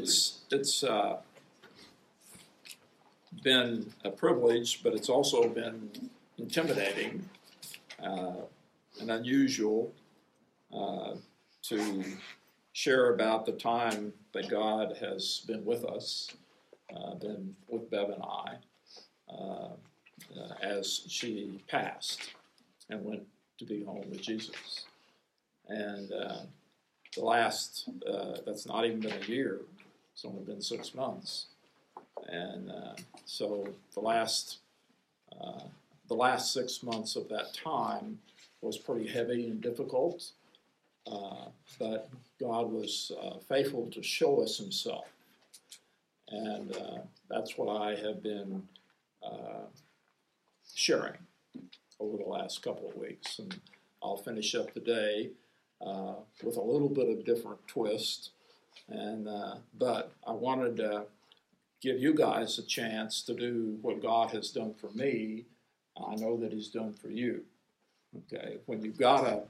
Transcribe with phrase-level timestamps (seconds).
[0.00, 1.18] it's it's uh,
[3.42, 5.90] been a privilege, but it's also been
[6.38, 7.28] intimidating
[8.02, 8.42] uh,
[9.00, 9.92] and unusual
[10.74, 11.14] uh,
[11.62, 12.04] to
[12.72, 16.30] share about the time that God has been with us,
[16.94, 18.56] uh, been with Bev and I,
[19.30, 19.68] uh,
[20.38, 22.30] uh, as she passed
[22.88, 23.26] and went
[23.58, 24.86] to be home with Jesus.
[25.68, 26.10] And
[27.16, 29.60] the last, uh, that's not even been a year,
[30.20, 31.46] it's only been six months.
[32.28, 34.58] And uh, so the last,
[35.40, 35.62] uh,
[36.08, 38.18] the last six months of that time
[38.60, 40.32] was pretty heavy and difficult.
[41.10, 41.46] Uh,
[41.78, 45.06] but God was uh, faithful to show us Himself.
[46.28, 46.76] And
[47.30, 48.62] that's what I have been
[50.74, 51.16] sharing
[51.98, 53.38] over the last couple of weeks.
[53.38, 53.58] And
[54.02, 55.30] I'll finish up today
[55.80, 58.32] uh, with a little bit of different twist.
[58.90, 61.04] And uh, but I wanted to
[61.80, 65.44] give you guys a chance to do what God has done for me.
[65.96, 67.42] I know that He's done for you.
[68.16, 69.42] Okay, when you've got a,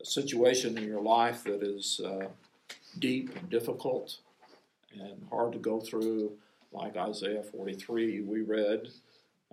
[0.00, 2.28] a situation in your life that is uh,
[3.00, 4.18] deep and difficult
[4.92, 6.32] and hard to go through,
[6.72, 8.88] like Isaiah 43, we read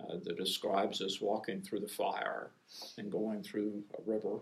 [0.00, 2.50] uh, that describes us walking through the fire
[2.96, 4.38] and going through a river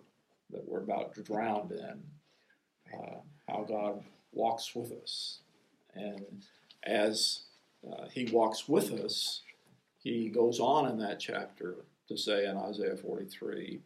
[0.51, 3.17] that we're about to drown in, uh,
[3.49, 5.41] how God walks with us.
[5.95, 6.45] And
[6.85, 7.43] as
[7.87, 9.43] uh, He walks with us,
[9.99, 11.77] He goes on in that chapter
[12.09, 13.81] to say in Isaiah 43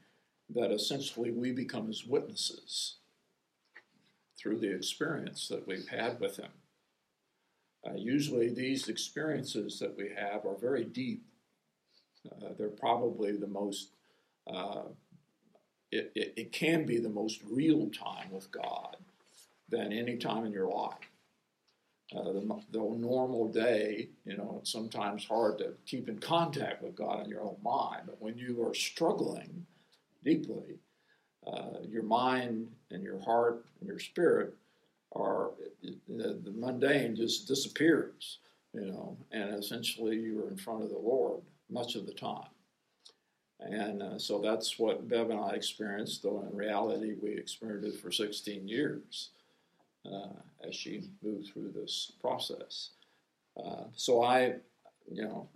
[0.55, 2.97] that essentially we become His witnesses
[4.39, 6.51] through the experience that we've had with Him.
[7.86, 11.23] Uh, usually, these experiences that we have are very deep
[12.31, 13.89] uh, they're probably the most,
[14.53, 14.83] uh,
[15.91, 18.97] it, it, it, can be the most real time with God
[19.69, 20.95] than any time in your life.
[22.15, 26.95] Uh, the, the, normal day, you know, it's sometimes hard to keep in contact with
[26.95, 29.67] God in your own mind, but when you are struggling
[30.23, 30.79] deeply,
[31.47, 34.55] uh, your mind and your heart and your spirit
[35.14, 35.51] are
[35.83, 38.39] the, the mundane just disappears,
[38.75, 42.48] you know, and essentially you are in front of the Lord much of the time.
[43.61, 48.01] And uh, so that's what Bev and I experienced, though in reality we experienced it
[48.01, 49.31] for 16 years
[50.67, 52.91] as she moved through this process.
[53.57, 54.55] Uh, so I,
[55.11, 55.48] you know,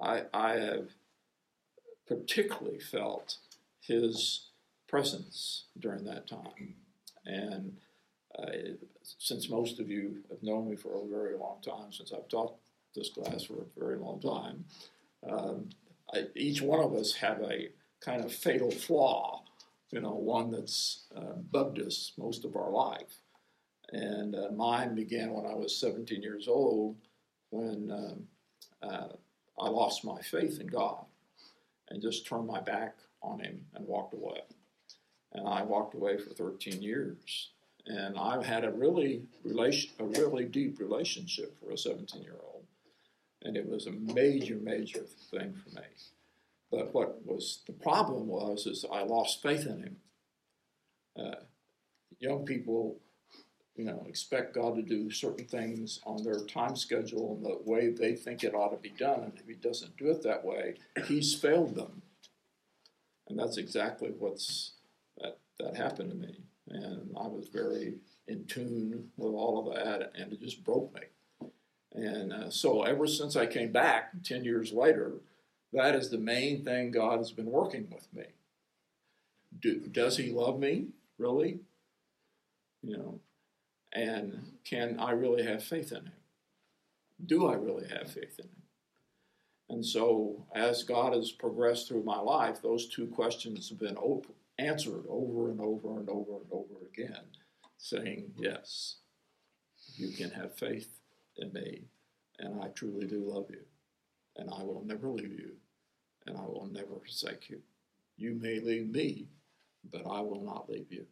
[0.00, 0.88] I, I have
[2.06, 3.38] particularly felt
[3.80, 4.48] his
[4.88, 6.74] presence during that time.
[7.24, 7.76] And
[8.38, 12.28] uh, since most of you have known me for a very long time, since I've
[12.28, 12.56] taught
[12.94, 14.64] this class for a very long time,
[15.28, 15.70] um,
[16.12, 17.68] I, each one of us have a
[18.00, 19.44] kind of fatal flaw,
[19.90, 23.20] you know, one that's uh, bugged us most of our life.
[23.92, 26.96] And uh, mine began when I was 17 years old,
[27.50, 28.24] when um,
[28.82, 29.08] uh,
[29.60, 31.04] I lost my faith in God
[31.90, 34.40] and just turned my back on Him and walked away.
[35.32, 37.50] And I walked away for 13 years.
[37.86, 42.54] And I've had a really relation, a really deep relationship for a 17 year old
[43.44, 45.86] and it was a major, major thing for me.
[46.70, 49.96] But what was the problem was is I lost faith in him.
[51.16, 51.42] Uh,
[52.18, 52.98] young people,
[53.76, 57.90] you know, expect God to do certain things on their time schedule and the way
[57.90, 60.74] they think it ought to be done, and if He doesn't do it that way,
[61.06, 62.02] He's failed them.
[63.28, 64.72] And that's exactly what's
[65.18, 67.94] that that happened to me, and I was very
[68.26, 71.50] in tune with all of that, and it just broke me.
[71.92, 75.12] And uh, so, ever since I came back 10 years later,
[75.72, 78.24] that is the main thing God has been working with me.
[79.60, 81.60] Do, does He love me, really?
[82.82, 83.20] You know,
[83.94, 86.12] and can I really have faith in Him?
[87.24, 88.62] Do I really have faith in Him?
[89.68, 94.26] And so, as God has progressed through my life, those two questions have been op-
[94.58, 97.24] answered over and over and over and over again,
[97.78, 98.96] saying, Yes,
[99.96, 101.00] you can have faith
[101.36, 101.84] in me,
[102.38, 103.62] and I truly do love you,
[104.36, 105.52] and I will never leave you,
[106.26, 107.60] and I will never forsake you.
[108.16, 109.28] You may leave me,
[109.90, 111.06] but I will not leave you.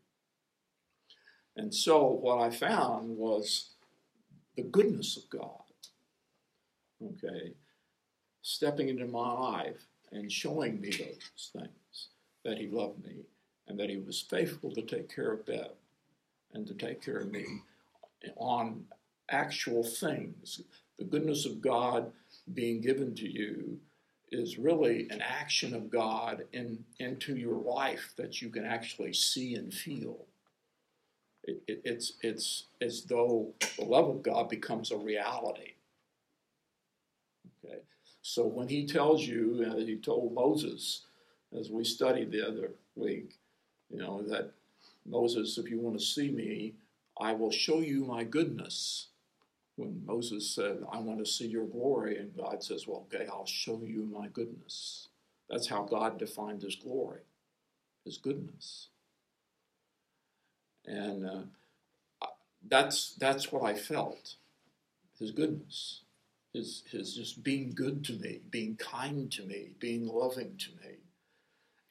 [1.56, 3.70] And so, what I found was
[4.56, 5.62] the goodness of God,
[7.02, 7.52] okay,
[8.42, 12.08] stepping into my life and showing me those things
[12.44, 13.16] that He loved me
[13.68, 15.72] and that He was faithful to take care of Bev
[16.54, 17.44] and to take care of me
[18.36, 18.84] on
[19.30, 20.60] actual things.
[20.98, 22.12] The goodness of God
[22.54, 23.78] being given to you
[24.30, 29.54] is really an action of God in, into your life that you can actually see
[29.54, 30.26] and feel.
[31.44, 35.74] It, it, it's, it's as though the love of God becomes a reality.
[37.64, 37.78] Okay,
[38.22, 41.02] so when he tells you, uh, he told Moses,
[41.58, 43.34] as we studied the other week,
[43.90, 44.52] you know, that
[45.04, 46.74] Moses, if you want to see me,
[47.20, 49.08] I will show you my goodness.
[49.76, 53.46] When Moses said, I want to see your glory, and God says, Well, okay, I'll
[53.46, 55.08] show you my goodness.
[55.50, 57.20] That's how God defined his glory,
[58.04, 58.88] his goodness.
[60.86, 62.26] And uh,
[62.68, 64.36] that's, that's what I felt
[65.18, 66.00] his goodness,
[66.52, 70.96] his, his just being good to me, being kind to me, being loving to me,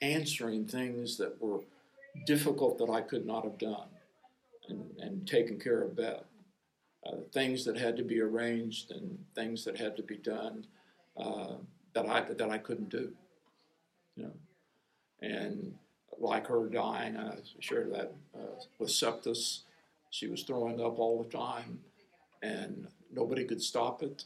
[0.01, 1.61] answering things that were
[2.25, 3.87] difficult that I could not have done
[4.67, 6.23] and, and taken care of Bev.
[7.05, 10.65] Uh, things that had to be arranged and things that had to be done
[11.17, 11.53] uh,
[11.93, 13.11] that I that I couldn't do.
[14.15, 14.31] You know,
[15.21, 15.73] and
[16.21, 19.61] like her dying, I shared that uh, with sepsis.
[20.11, 21.79] She was throwing up all the time,
[22.41, 24.25] and nobody could stop it.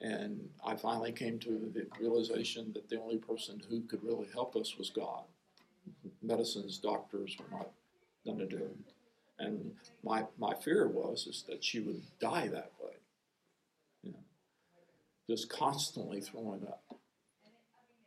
[0.00, 4.56] And I finally came to the realization that the only person who could really help
[4.56, 5.24] us was God.
[6.22, 7.68] Medicines, doctors were not
[8.24, 8.76] going to do it.
[9.38, 9.72] And
[10.02, 12.92] my, my fear was is that she would die that way.
[14.02, 14.18] You know,
[15.28, 16.82] just constantly throwing up.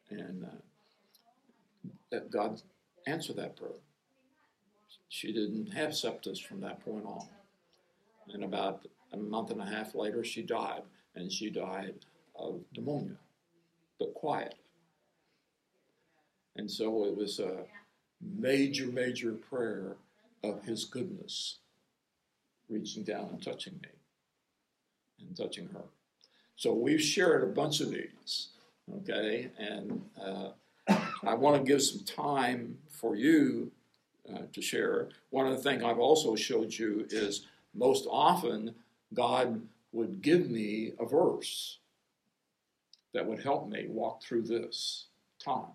[0.10, 2.62] And uh, that God
[3.08, 3.72] answered that prayer.
[5.10, 7.28] She didn't have sepsis from that point on.
[8.34, 10.84] And about a month and a half later, she died.
[11.16, 11.94] And she died
[12.36, 13.18] of pneumonia,
[14.00, 14.56] but quiet.
[16.56, 17.66] And so it was a
[18.22, 19.98] major, major prayer
[20.44, 21.60] of His goodness
[22.70, 23.90] reaching down and touching me
[25.20, 25.84] and touching her.
[26.56, 28.50] So we've shared a bunch of these,
[29.00, 29.50] okay?
[29.58, 30.50] And uh,
[31.26, 33.72] I want to give some time for you
[34.32, 35.10] uh, to share.
[35.30, 38.76] One of the things I've also showed you is most often
[39.14, 39.62] God
[39.92, 41.80] would give me a verse
[43.14, 45.06] that would help me walk through this
[45.44, 45.74] time.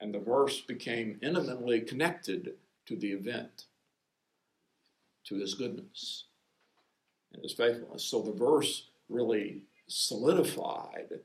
[0.00, 2.54] And the verse became intimately connected
[2.86, 3.64] to the event,
[5.24, 6.24] to his goodness
[7.32, 8.04] and his faithfulness.
[8.04, 11.20] So the verse really solidified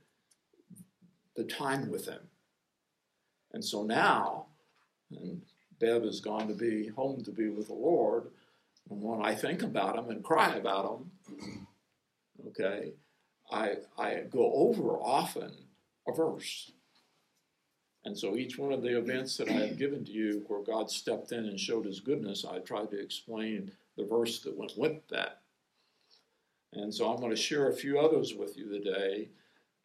[1.35, 2.21] the time with him.
[3.53, 4.45] And so now,
[5.11, 5.41] and
[5.79, 8.29] Bev has gone to be home to be with the Lord,
[8.89, 10.99] and when I think about him and cry about
[11.29, 11.67] him,
[12.47, 12.93] okay,
[13.51, 15.51] I, I go over often
[16.07, 16.71] a verse.
[18.05, 20.89] And so each one of the events that I have given to you where God
[20.89, 25.07] stepped in and showed his goodness, I tried to explain the verse that went with
[25.09, 25.41] that.
[26.73, 29.29] And so I'm going to share a few others with you today.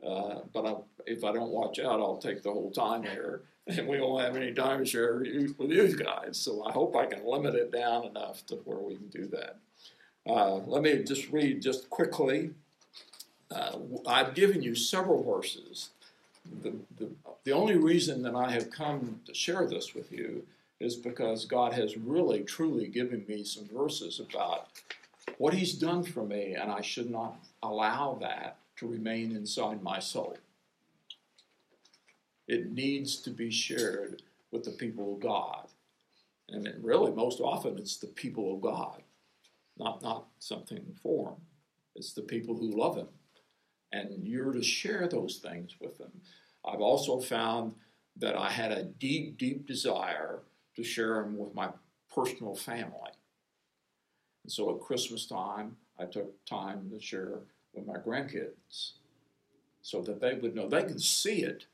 [0.06, 0.75] Uh, but I,
[1.06, 4.37] if I don't watch out, I'll take the whole time here, and we won't have
[4.37, 6.37] any time to share with you guys.
[6.38, 9.56] So I hope I can limit it down enough to where we can do that.
[10.26, 12.50] Uh, let me just read just quickly.
[13.50, 13.76] Uh,
[14.06, 15.90] I've given you several verses
[16.62, 17.11] the, the,
[17.44, 20.46] the only reason that I have come to share this with you
[20.81, 24.69] is because God has really, truly given me some verses about
[25.38, 29.99] what He's done for me, and I should not allow that to remain inside my
[29.99, 30.37] soul.
[32.46, 35.69] It needs to be shared with the people of God.
[36.49, 39.02] And really, most often, it's the people of God,
[39.79, 41.37] not, not something for Him.
[41.94, 43.08] It's the people who love Him
[43.95, 46.11] and you're to share those things with them.
[46.64, 47.75] I've also found
[48.16, 50.40] that I had a deep, deep desire
[50.76, 51.68] to share them with my
[52.12, 53.12] personal family.
[54.42, 57.40] And so at Christmas time, I took time to share
[57.73, 58.92] with my grandkids
[59.83, 60.68] so that they would know.
[60.68, 61.66] They can see it,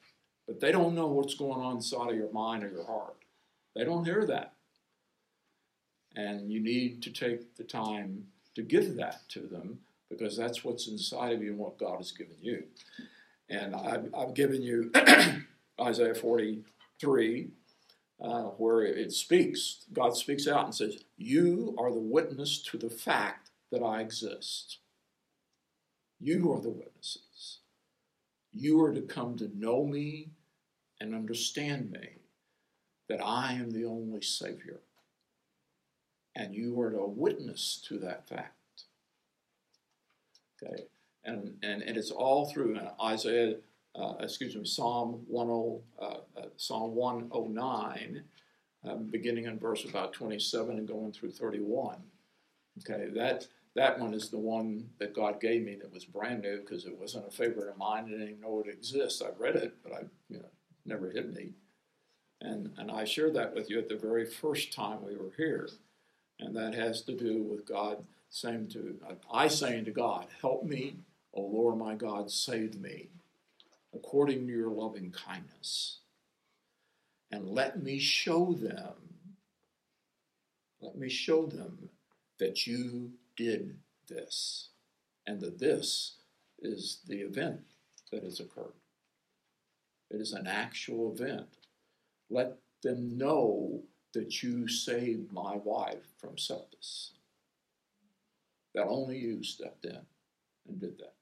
[0.51, 3.15] but they don't know what's going on inside of your mind or your heart.
[3.77, 4.55] They don't hear that.
[6.17, 8.25] And you need to take the time
[8.57, 9.79] to give that to them
[10.11, 12.65] because that's what's inside of you and what God has given you.
[13.49, 14.91] And I've, I've given you
[15.81, 17.51] Isaiah 43,
[18.21, 22.91] uh, where it speaks, God speaks out and says, You are the witness to the
[22.91, 24.79] fact that I exist.
[26.19, 27.61] You are the witnesses.
[28.53, 30.31] You are to come to know me
[31.01, 32.21] and understand me,
[33.09, 34.81] that I am the only Savior.
[36.37, 38.55] And you are to witness to that fact.
[40.63, 40.85] Okay,
[41.25, 43.57] and and, and it's all through Isaiah,
[43.95, 48.23] uh, excuse me, Psalm 10, uh, uh, Psalm 109,
[48.85, 51.97] um, beginning in verse about 27 and going through 31.
[52.79, 56.61] Okay, that that one is the one that God gave me that was brand new
[56.61, 58.05] because it wasn't a favorite of mine.
[58.05, 59.23] I didn't even know it exists.
[59.23, 60.49] I read it, but I you know
[60.85, 61.51] never hit me.
[62.41, 65.69] And and I shared that with you at the very first time we were here.
[66.39, 68.97] And that has to do with God saying to,
[69.31, 70.97] I saying to God, Help me,
[71.35, 73.09] O Lord my God, save me,
[73.95, 75.99] according to your loving kindness.
[77.31, 78.95] And let me show them,
[80.81, 81.91] let me show them
[82.39, 83.77] that you did
[84.09, 84.69] this.
[85.27, 86.17] And that this
[86.61, 87.61] is the event
[88.11, 88.80] that has occurred.
[90.11, 91.47] It is an actual event.
[92.31, 97.11] Let them know that you saved my wife from sepsis.
[98.75, 99.99] That only you stepped in
[100.69, 101.15] and did that.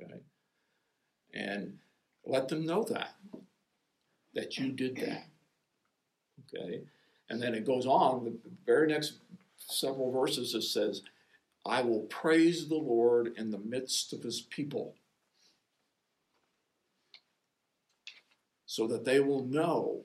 [0.00, 0.20] Okay?
[1.34, 1.78] And
[2.24, 3.14] let them know that,
[4.34, 5.26] that you did that.
[6.54, 6.82] Okay?
[7.28, 8.34] And then it goes on, the
[8.66, 9.14] very next
[9.58, 11.02] several verses, it says,
[11.64, 14.94] I will praise the Lord in the midst of his people.
[18.72, 20.00] So that they will know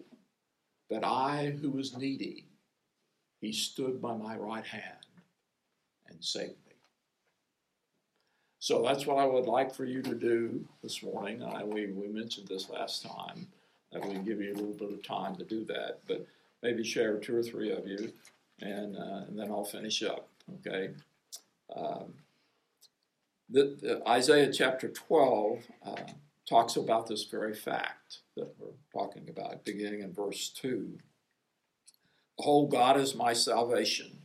[0.89, 2.47] that I, who was needy,
[3.39, 5.07] he stood by my right hand
[6.09, 6.73] and saved me.
[8.59, 11.41] So that's what I would like for you to do this morning.
[11.43, 13.47] I, we, we mentioned this last time,
[13.93, 16.27] that we give you a little bit of time to do that, but
[16.61, 18.11] maybe share two or three of you,
[18.59, 20.89] and, uh, and then I'll finish up, okay?
[21.73, 22.15] Um,
[23.49, 25.59] the, the Isaiah chapter 12.
[25.85, 25.95] Uh,
[26.47, 30.97] talks about this very fact that we're talking about, beginning in verse 2.
[32.37, 34.19] Behold, God is my salvation.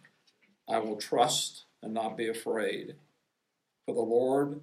[0.69, 2.95] I will trust and not be afraid.
[3.87, 4.61] For the Lord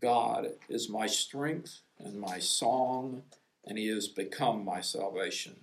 [0.00, 3.22] God is my strength and my song,
[3.64, 5.56] and he has become my salvation.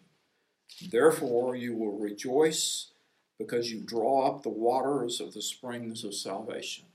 [0.90, 2.92] Therefore, you will rejoice
[3.38, 6.86] because you draw up the waters of the springs of salvation.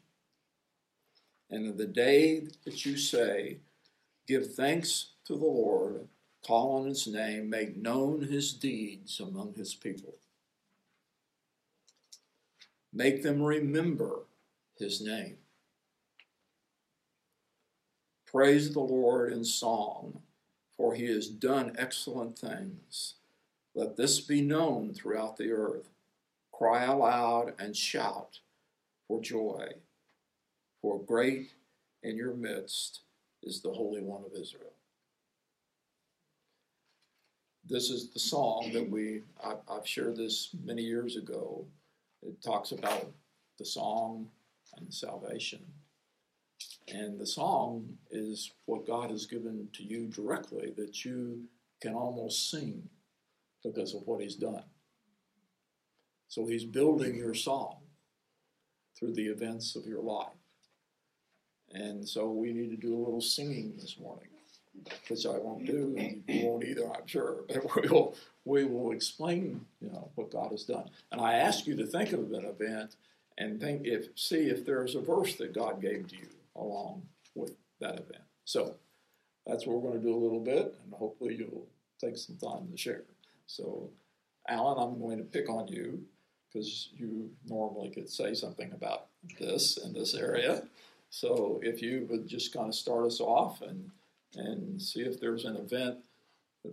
[1.50, 3.58] And in the day that you say,
[4.28, 6.06] Give thanks to the Lord,
[6.46, 10.16] call on his name, make known his deeds among his people.
[12.92, 14.24] Make them remember
[14.78, 15.38] his name.
[18.26, 20.20] Praise the Lord in song,
[20.76, 23.14] for he has done excellent things.
[23.74, 25.88] Let this be known throughout the earth.
[26.52, 28.40] Cry aloud and shout
[29.06, 29.72] for joy,
[30.82, 31.52] for great
[32.02, 33.00] in your midst
[33.42, 34.72] is the Holy One of Israel.
[37.68, 41.66] This is the song that we, I, I've shared this many years ago.
[42.22, 43.12] It talks about
[43.58, 44.28] the song
[44.76, 45.60] and salvation.
[46.88, 51.44] And the song is what God has given to you directly that you
[51.82, 52.88] can almost sing
[53.62, 54.64] because of what He's done.
[56.28, 57.76] So He's building your song
[58.98, 60.37] through the events of your life.
[61.72, 64.28] And so we need to do a little singing this morning,
[65.08, 67.44] which I won't do, and you won't either, I'm sure.
[67.48, 70.88] But we will, we will explain, you know, what God has done.
[71.12, 72.96] And I ask you to think of an event
[73.36, 77.02] and think if see if there's a verse that God gave to you along
[77.34, 78.24] with that event.
[78.44, 78.74] So
[79.46, 81.66] that's what we're going to do a little bit, and hopefully you'll
[82.00, 83.04] take some time to share.
[83.46, 83.90] So,
[84.48, 86.02] Alan, I'm going to pick on you
[86.52, 89.06] because you normally could say something about
[89.38, 90.62] this in this area.
[91.10, 93.90] So if you would just kind of start us off and
[94.34, 95.98] and see if there's an event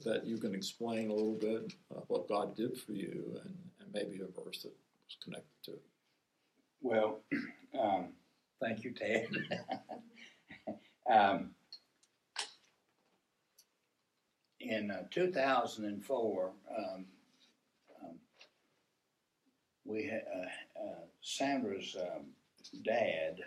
[0.03, 1.73] that you can explain a little bit
[2.07, 5.81] what God did for you and, and maybe a verse that was connected to it.
[6.81, 7.19] Well,
[7.79, 8.09] um,
[8.59, 9.27] thank you, Ted.
[11.09, 11.51] um,
[14.59, 17.05] in uh, 2004, um,
[18.03, 18.15] um,
[19.85, 22.25] we had uh, uh, Sandra's um,
[22.83, 23.37] dad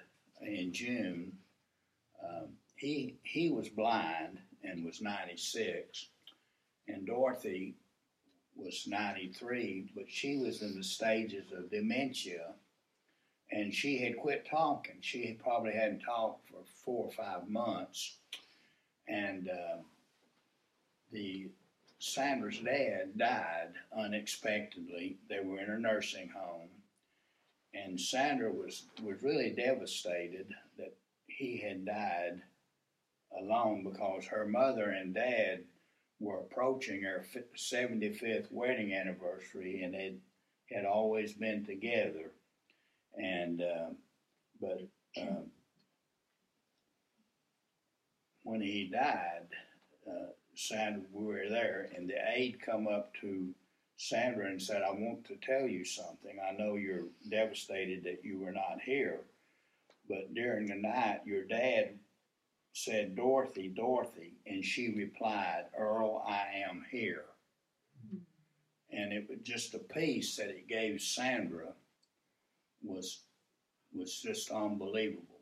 [0.43, 1.33] in June.
[2.23, 6.09] Um, he he was blind and was 96,
[6.89, 7.77] and Dorothy
[8.57, 12.55] was 93, but she was in the stages of dementia,
[13.53, 14.97] and she had quit talking.
[15.01, 18.17] She had probably hadn't talked for four or five months,
[19.07, 19.79] and uh,
[21.13, 21.49] the
[22.01, 25.19] Sandra's dad died unexpectedly.
[25.29, 26.69] They were in a nursing home,
[27.75, 30.47] and Sandra was was really devastated
[30.79, 30.95] that
[31.27, 32.43] he had died
[33.39, 35.65] alone because her mother and dad
[36.21, 37.25] were approaching their
[37.57, 40.17] 75th wedding anniversary and they
[40.71, 42.33] had always been together.
[43.17, 43.91] And uh,
[44.61, 44.81] but
[45.21, 45.51] um,
[48.43, 49.47] when he died
[50.09, 53.55] uh, Sandra we were there and the aide come up to
[53.99, 56.39] Sandra and said, I want to tell you something.
[56.49, 59.21] I know you're devastated that you were not here,
[60.09, 61.99] but during the night, your dad
[62.75, 67.25] said, Dorothy, Dorothy, and she replied, Earl, I am here.
[68.93, 71.75] and it was just the peace that it gave Sandra
[72.83, 73.21] was
[73.95, 75.41] was just unbelievable.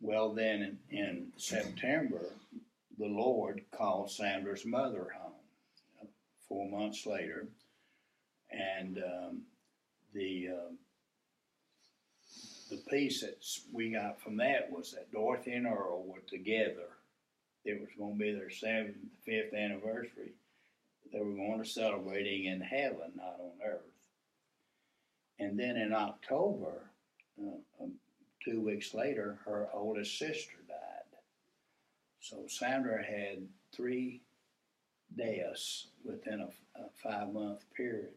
[0.00, 2.34] Well, then in, in September,
[2.98, 5.21] the Lord called Sandra's mother home.
[6.52, 7.46] Four months later,
[8.50, 9.42] and um,
[10.12, 10.76] the um,
[12.68, 13.42] the peace that
[13.72, 16.90] we got from that was that Dorothy and Earl were together.
[17.64, 20.32] It was going to be their 75th anniversary.
[21.10, 24.10] They were going to celebrating in heaven, not on earth.
[25.38, 26.90] And then in October,
[27.40, 27.92] uh, um,
[28.44, 31.18] two weeks later, her oldest sister died.
[32.20, 34.20] So Sandra had three
[35.16, 38.12] deaths within a, a five month period.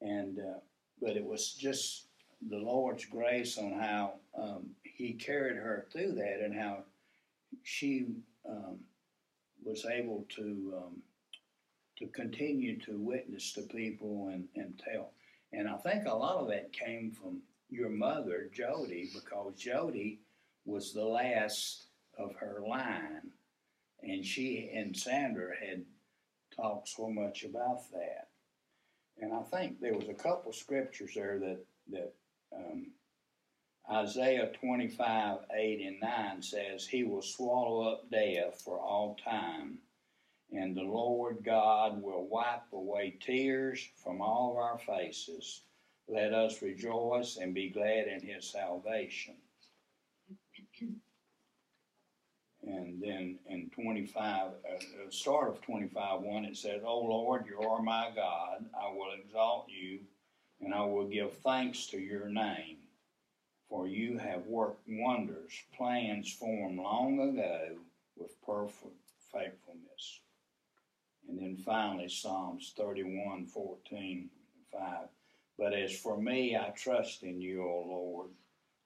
[0.00, 0.58] And, uh,
[1.00, 2.06] but it was just
[2.50, 6.84] the Lord's grace on how um, He carried her through that and how
[7.62, 8.06] she
[8.48, 8.78] um,
[9.64, 11.02] was able to um,
[11.98, 15.12] to continue to witness to people and, and tell.
[15.52, 17.40] And I think a lot of that came from
[17.70, 20.18] your mother, Jody, because Jody
[20.64, 21.84] was the last
[22.18, 23.30] of her line,
[24.04, 25.84] and she and Sandra had
[26.54, 28.28] talked so much about that.
[29.20, 32.14] And I think there was a couple scriptures there that that
[32.54, 32.86] um,
[33.90, 39.78] Isaiah 25, 8 and 9 says, He will swallow up death for all time,
[40.50, 45.62] and the Lord God will wipe away tears from all of our faces.
[46.08, 49.36] Let us rejoice and be glad in His salvation.
[52.66, 54.50] And then in 25, uh,
[55.04, 58.64] the start of 25, 1, it says, O Lord, you are my God.
[58.74, 60.00] I will exalt you,
[60.60, 62.78] and I will give thanks to your name
[63.74, 67.76] for you have worked wonders, plans formed long ago
[68.16, 68.94] with perfect
[69.32, 70.20] faithfulness.
[71.28, 74.30] And then finally, Psalms 31 14
[74.72, 74.80] 5.
[75.58, 78.30] But as for me, I trust in you, O Lord.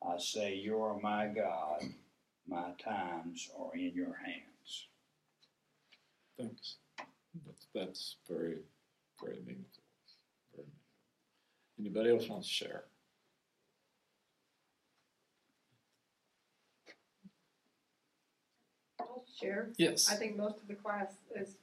[0.02, 1.82] I say, You are my God.
[2.48, 4.88] My times are in your hands.
[6.38, 6.76] Thanks.
[7.46, 8.56] That's, that's very,
[9.22, 9.82] very meaningful.
[10.54, 11.78] Very meaningful.
[11.78, 12.84] Anybody else wants to share?
[19.00, 19.70] I'll share.
[19.76, 20.10] Yes.
[20.10, 21.56] I think most of the class is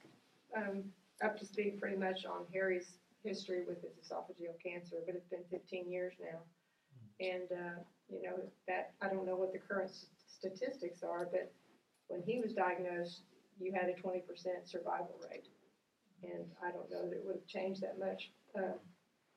[0.56, 0.84] um,
[1.22, 2.92] up to speed pretty much on Harry's
[3.24, 6.38] history with his esophageal cancer, but it's been 15 years now.
[7.20, 7.80] And, uh,
[8.10, 8.36] you know,
[8.68, 11.52] that, I don't know what the current s- statistics are, but
[12.08, 13.22] when he was diagnosed,
[13.58, 14.22] you had a 20%
[14.64, 15.48] survival rate.
[16.22, 18.76] And I don't know that it would have changed that much uh,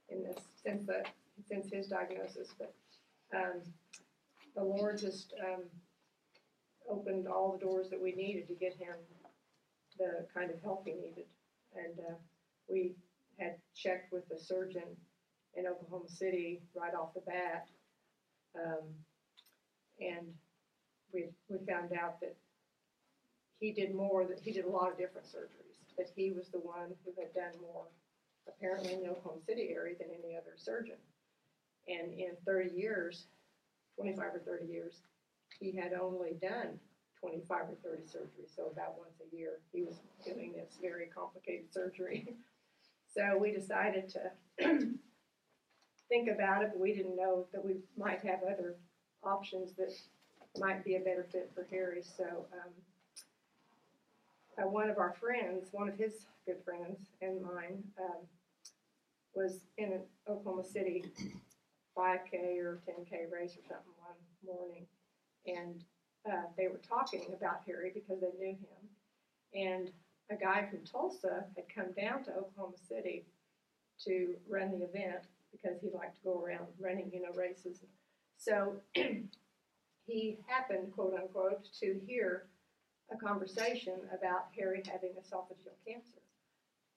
[0.09, 1.03] in this, since the,
[1.47, 2.73] since his diagnosis, but
[3.35, 3.61] um,
[4.55, 5.63] the Lord just um,
[6.89, 8.95] opened all the doors that we needed to get him
[9.99, 11.25] the kind of help he needed.
[11.75, 12.15] And uh,
[12.69, 12.95] we
[13.37, 14.95] had checked with the surgeon
[15.55, 17.67] in Oklahoma City right off the bat.
[18.55, 18.87] Um,
[19.99, 20.27] and
[21.13, 22.35] we, we found out that
[23.59, 26.59] he did more, that he did a lot of different surgeries, that he was the
[26.59, 27.85] one who had done more
[28.47, 30.95] apparently in the Oklahoma City area than any other surgeon.
[31.87, 33.27] And in 30 years,
[33.95, 35.01] 25 or 30 years,
[35.59, 36.79] he had only done
[37.19, 41.65] 25 or 30 surgeries, so about once a year he was doing this very complicated
[41.73, 42.35] surgery.
[43.13, 44.31] so we decided to
[46.09, 48.77] think about it, but we didn't know that we might have other
[49.23, 49.91] options that
[50.57, 52.01] might be a better fit for Harry.
[52.01, 52.71] So um,
[54.57, 58.21] uh, one of our friends, one of his good friends and mine, um,
[59.35, 61.05] was in an Oklahoma City
[61.97, 64.85] 5K or 10K race or something one morning,
[65.45, 65.83] and
[66.29, 68.89] uh, they were talking about Harry because they knew him.
[69.53, 69.91] And
[70.29, 73.25] a guy from Tulsa had come down to Oklahoma City
[74.05, 77.79] to run the event because he liked to go around running, you know, races.
[78.37, 78.75] So
[80.09, 82.47] he happened, quote unquote, to hear
[83.11, 86.19] a conversation about Harry having esophageal cancer.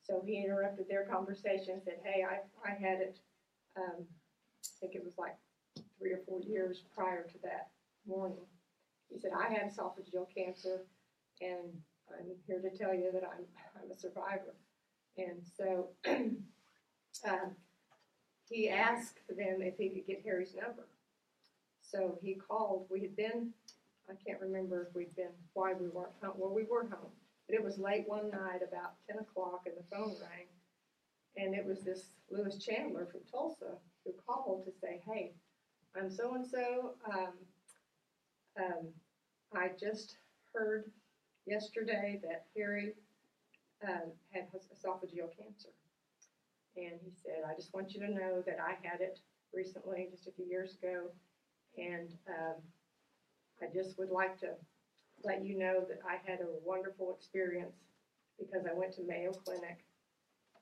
[0.02, 3.18] So he interrupted their conversation and said, Hey, I, I had it,
[3.76, 5.36] um, I think it was like
[5.98, 7.70] three or four years prior to that
[8.06, 8.44] morning.
[9.08, 10.86] He said, I had esophageal cancer,
[11.40, 11.70] and
[12.10, 13.44] I'm here to tell you that I'm,
[13.76, 14.54] I'm a survivor.
[15.18, 15.88] And so
[17.28, 17.56] um,
[18.48, 20.86] he asked them if he could get Harry's number.
[21.92, 22.86] So he called.
[22.90, 23.50] We had been,
[24.08, 26.34] I can't remember if we'd been, why we weren't home.
[26.36, 27.12] Well, we were home.
[27.46, 30.46] But it was late one night, about 10 o'clock, and the phone rang.
[31.36, 35.32] And it was this Lewis Chandler from Tulsa who called to say, Hey,
[35.96, 36.94] I'm so and so.
[39.54, 40.16] I just
[40.52, 40.90] heard
[41.46, 42.94] yesterday that Harry
[43.86, 45.68] um, had esophageal cancer.
[46.76, 49.20] And he said, I just want you to know that I had it
[49.52, 51.10] recently, just a few years ago.
[51.78, 52.56] And um,
[53.62, 54.50] I just would like to
[55.24, 57.76] let you know that I had a wonderful experience
[58.38, 59.84] because I went to Mayo Clinic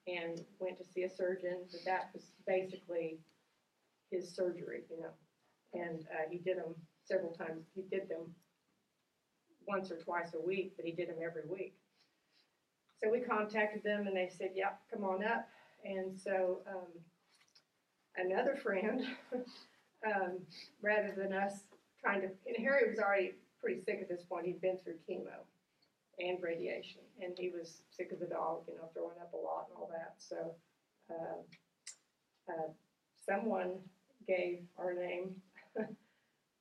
[0.06, 1.58] and went to see a surgeon.
[1.70, 3.18] But that was basically
[4.10, 5.12] his surgery, you know.
[5.72, 7.64] And uh, he did them several times.
[7.74, 8.34] He did them
[9.66, 11.74] once or twice a week, but he did them every week.
[13.02, 15.48] So we contacted them and they said, yep, come on up.
[15.84, 16.90] And so um,
[18.16, 19.06] another friend,
[20.06, 20.38] um,
[20.82, 21.64] rather than us
[22.00, 24.46] trying to, and Harry was already pretty sick at this point.
[24.46, 25.44] He'd been through chemo
[26.18, 29.66] and radiation, and he was sick as a dog, you know, throwing up a lot
[29.68, 30.14] and all that.
[30.18, 30.54] So
[31.10, 32.68] uh, uh,
[33.26, 33.72] someone
[34.26, 35.34] gave our name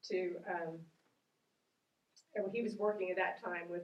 [0.10, 0.80] to, um,
[2.54, 3.84] he was working at that time with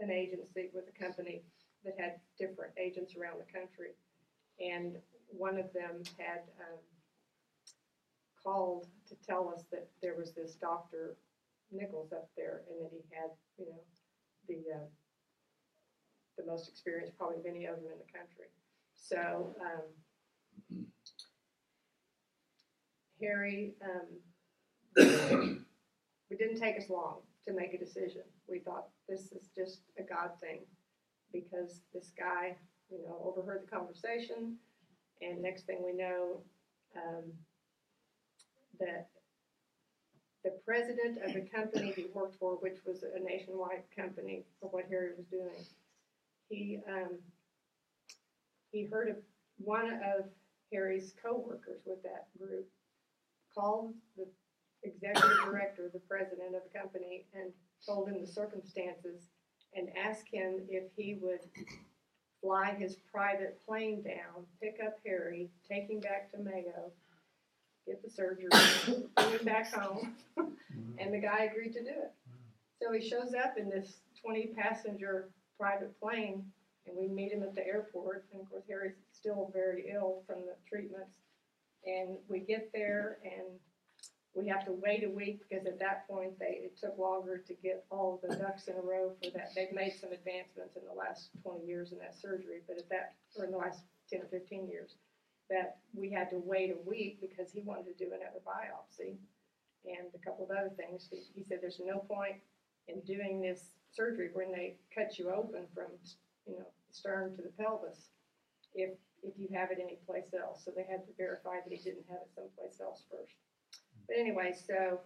[0.00, 1.42] an agency, with a company
[1.84, 3.90] that had different agents around the country.
[4.60, 4.96] And
[5.28, 6.78] one of them had um,
[8.44, 11.16] called to tell us that there was this Dr.
[11.70, 13.80] Nichols up there and that he had, you know,
[14.48, 14.86] the, uh,
[16.38, 18.46] the most experience probably of any of them in the country.
[18.94, 20.86] So, um,
[23.20, 24.06] Harry, um,
[26.30, 28.22] it didn't take us long to make a decision.
[28.48, 30.60] We thought this is just a God thing
[31.32, 32.56] because this guy,
[32.90, 34.56] you know, overheard the conversation,
[35.20, 36.40] and next thing we know,
[36.96, 37.32] um,
[38.84, 39.08] that
[40.44, 44.86] the president of the company he worked for, which was a nationwide company for what
[44.90, 45.64] Harry was doing,
[46.48, 47.18] he um,
[48.72, 49.16] he heard of
[49.58, 50.26] one of
[50.72, 52.66] Harry's coworkers with that group
[53.54, 54.26] called the
[54.82, 57.52] executive director, the president of the company, and
[57.86, 59.28] told him the circumstances
[59.74, 61.40] and asked him if he would
[62.40, 66.90] fly his private plane down, pick up Harry, take him back to Mayo,
[67.86, 68.48] get the surgery,
[69.16, 70.98] bring him back home, mm-hmm.
[70.98, 72.12] and the guy agreed to do it.
[72.80, 76.44] So he shows up in this 20 passenger private plane,
[76.86, 78.26] and we meet him at the airport.
[78.32, 81.12] And of course, Harry's still very ill from the treatments.
[81.84, 83.58] And we get there, and
[84.34, 87.54] we have to wait a week because at that point they it took longer to
[87.54, 89.50] get all the ducks in a row for that.
[89.54, 93.14] They've made some advancements in the last 20 years in that surgery, but at that
[93.36, 94.94] or in the last 10 or 15 years,
[95.52, 99.16] that we had to wait a week because he wanted to do another biopsy
[99.84, 101.08] and a couple of other things.
[101.10, 102.36] He, he said there's no point
[102.88, 105.92] in doing this surgery when they cut you open from
[106.46, 108.08] you know stern to the pelvis
[108.74, 108.90] if
[109.22, 110.62] if you have it anyplace else.
[110.64, 113.36] So they had to verify that he didn't have it someplace else first.
[114.08, 115.00] But anyway, so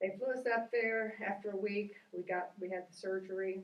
[0.00, 1.14] they flew us up there.
[1.24, 3.62] After a week, we got we had the surgery,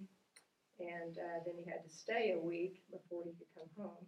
[0.79, 4.05] and uh, then he had to stay a week before he could come home.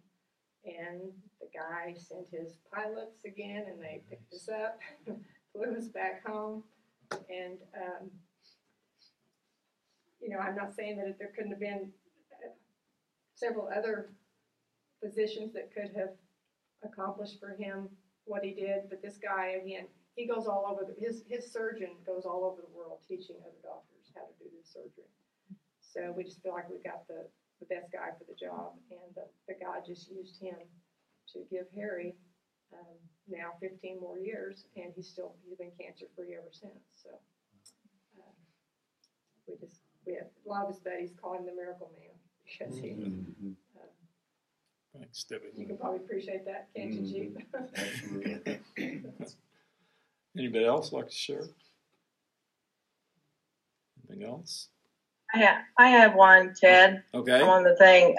[0.65, 4.79] And the guy sent his pilots again, and they picked us up,
[5.51, 6.63] flew us back home,
[7.11, 8.09] and um,
[10.21, 11.91] you know I'm not saying that there couldn't have been
[12.31, 12.51] uh,
[13.35, 14.11] several other
[15.01, 16.15] physicians that could have
[16.83, 17.89] accomplished for him
[18.25, 21.89] what he did, but this guy again he goes all over the, his his surgeon
[22.05, 25.09] goes all over the world teaching other doctors how to do this surgery.
[25.81, 27.27] So we just feel like we've got the
[27.59, 30.55] the best guy for the job, and the, the God just used him
[31.33, 32.15] to give Harry
[32.73, 32.97] um,
[33.29, 36.83] now 15 more years, and he's still he's been cancer free ever since.
[37.01, 37.09] So
[38.19, 38.31] uh,
[39.47, 42.77] we just we have a lot of his buddies call him the miracle man because
[42.77, 42.89] he.
[42.89, 43.55] Mhm.
[44.95, 45.45] Thanks, Debbie.
[45.57, 47.31] You can probably appreciate that, can't you, Chief?
[47.75, 48.59] Absolutely.
[50.37, 51.45] Anybody else like to share?
[54.07, 54.69] Anything else?
[55.33, 57.03] I have, I have one, Ted.
[57.13, 57.41] Okay.
[57.41, 58.15] I'm on the thing.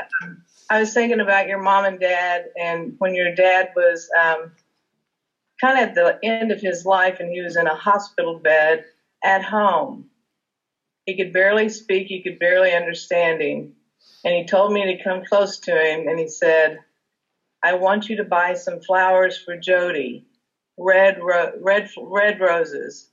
[0.69, 4.51] I was thinking about your mom and dad, and when your dad was um,
[5.61, 8.85] kind of at the end of his life, and he was in a hospital bed
[9.23, 10.07] at home.
[11.07, 12.09] He could barely speak.
[12.09, 13.75] He could barely understand him,
[14.25, 16.79] and he told me to come close to him, and he said,
[17.63, 20.25] "I want you to buy some flowers for Jody,
[20.79, 23.11] red ro- red red roses."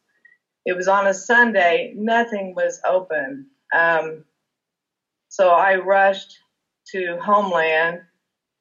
[0.66, 1.94] It was on a Sunday.
[1.96, 3.46] Nothing was open.
[3.74, 4.24] Um,
[5.30, 6.40] so I rushed
[6.92, 8.02] to Homeland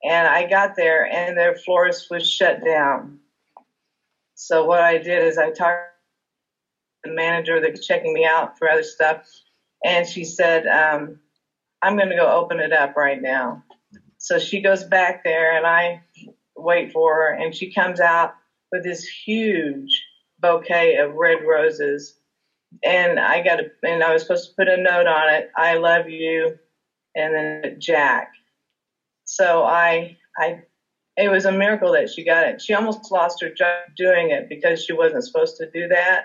[0.05, 3.19] and I got there and their florist was shut down.
[4.35, 5.91] So what I did is I talked
[7.05, 9.29] to the manager that was checking me out for other stuff
[9.85, 11.19] and she said, um,
[11.83, 13.65] I'm going to go open it up right now.
[14.19, 16.03] So she goes back there and I
[16.57, 18.35] wait for her and she comes out
[18.71, 20.05] with this huge
[20.39, 22.20] bouquet of red roses
[22.83, 25.49] and I got a, and I was supposed to put a note on it.
[25.57, 26.55] I love you,
[27.15, 28.29] and then Jack.
[29.25, 30.61] So I I
[31.17, 32.61] it was a miracle that she got it.
[32.61, 36.25] She almost lost her job doing it because she wasn't supposed to do that,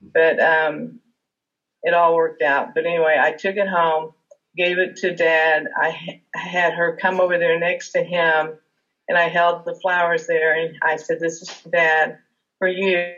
[0.00, 0.98] but um,
[1.82, 2.74] it all worked out.
[2.74, 4.10] But anyway, I took it home,
[4.56, 5.66] gave it to Dad.
[5.76, 5.96] I
[6.34, 8.56] had her come over there next to him,
[9.08, 12.16] and I held the flowers there, and I said, "This is Dad
[12.58, 13.14] for you."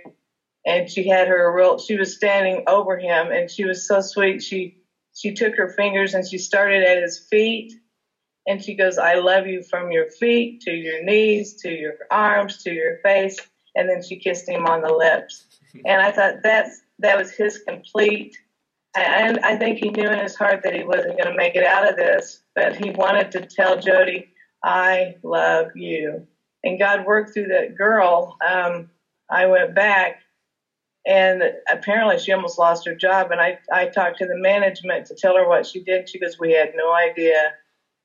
[0.66, 1.78] And she had her real.
[1.78, 4.42] She was standing over him, and she was so sweet.
[4.42, 4.76] She
[5.14, 7.72] she took her fingers and she started at his feet
[8.46, 12.62] and she goes, I love you from your feet to your knees to your arms
[12.64, 13.38] to your face.
[13.74, 15.46] And then she kissed him on the lips.
[15.84, 18.36] And I thought that's that was his complete.
[18.96, 21.64] And I think he knew in his heart that he wasn't going to make it
[21.64, 24.28] out of this, but he wanted to tell Jody,
[24.62, 26.28] I love you.
[26.62, 28.36] And God worked through that girl.
[28.48, 28.88] Um,
[29.28, 30.20] I went back
[31.06, 33.30] and apparently she almost lost her job.
[33.30, 36.08] And I, I talked to the management to tell her what she did.
[36.08, 37.52] She goes, We had no idea.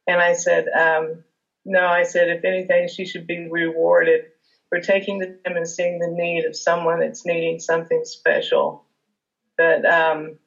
[0.08, 1.22] And I said, um,
[1.66, 4.22] no, I said, if anything, she should be rewarded
[4.70, 8.84] for taking the time and seeing the need of someone that's needing something special.
[9.58, 10.38] But um,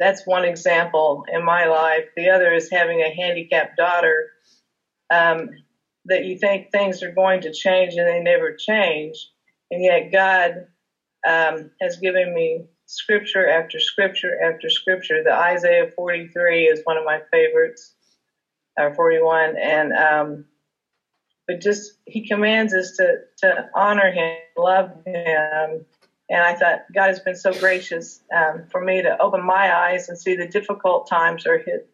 [0.00, 2.04] that's one example in my life.
[2.16, 4.26] The other is having a handicapped daughter
[5.10, 5.48] um,
[6.06, 9.28] that you think things are going to change and they never change.
[9.70, 10.66] And yet God
[11.26, 15.22] um, has given me scripture after scripture after scripture.
[15.22, 17.94] The Isaiah 43 is one of my favorites
[18.76, 20.44] or 41, and um,
[21.46, 25.84] but just he commands us to to honor him, love him,
[26.30, 30.08] and I thought God has been so gracious um, for me to open my eyes
[30.08, 31.86] and see the difficult times or hit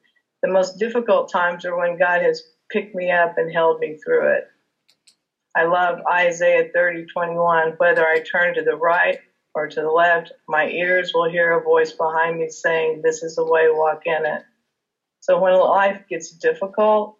[0.43, 4.29] the most difficult times are when God has picked me up and held me through
[4.37, 4.45] it.
[5.57, 7.75] I love Isaiah 30, 21.
[7.79, 9.19] Whether I turn to the right
[9.55, 13.35] or to the left, my ears will hear a voice behind me saying, This is
[13.35, 14.43] the way, walk in it.
[15.21, 17.17] So when life gets difficult,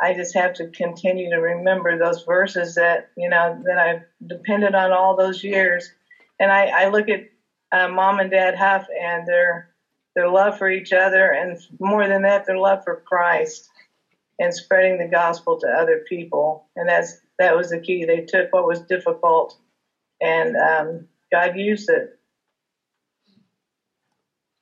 [0.00, 4.74] I just have to continue to remember those verses that you know that I've depended
[4.74, 5.90] on all those years.
[6.38, 7.24] And I, I look at
[7.72, 9.66] uh, mom and dad Hough and their
[10.14, 13.68] their love for each other, and more than that, their love for Christ
[14.38, 16.66] and spreading the gospel to other people.
[16.76, 18.04] And that's that was the key.
[18.04, 19.56] They took what was difficult,
[20.20, 22.18] and um, God used it.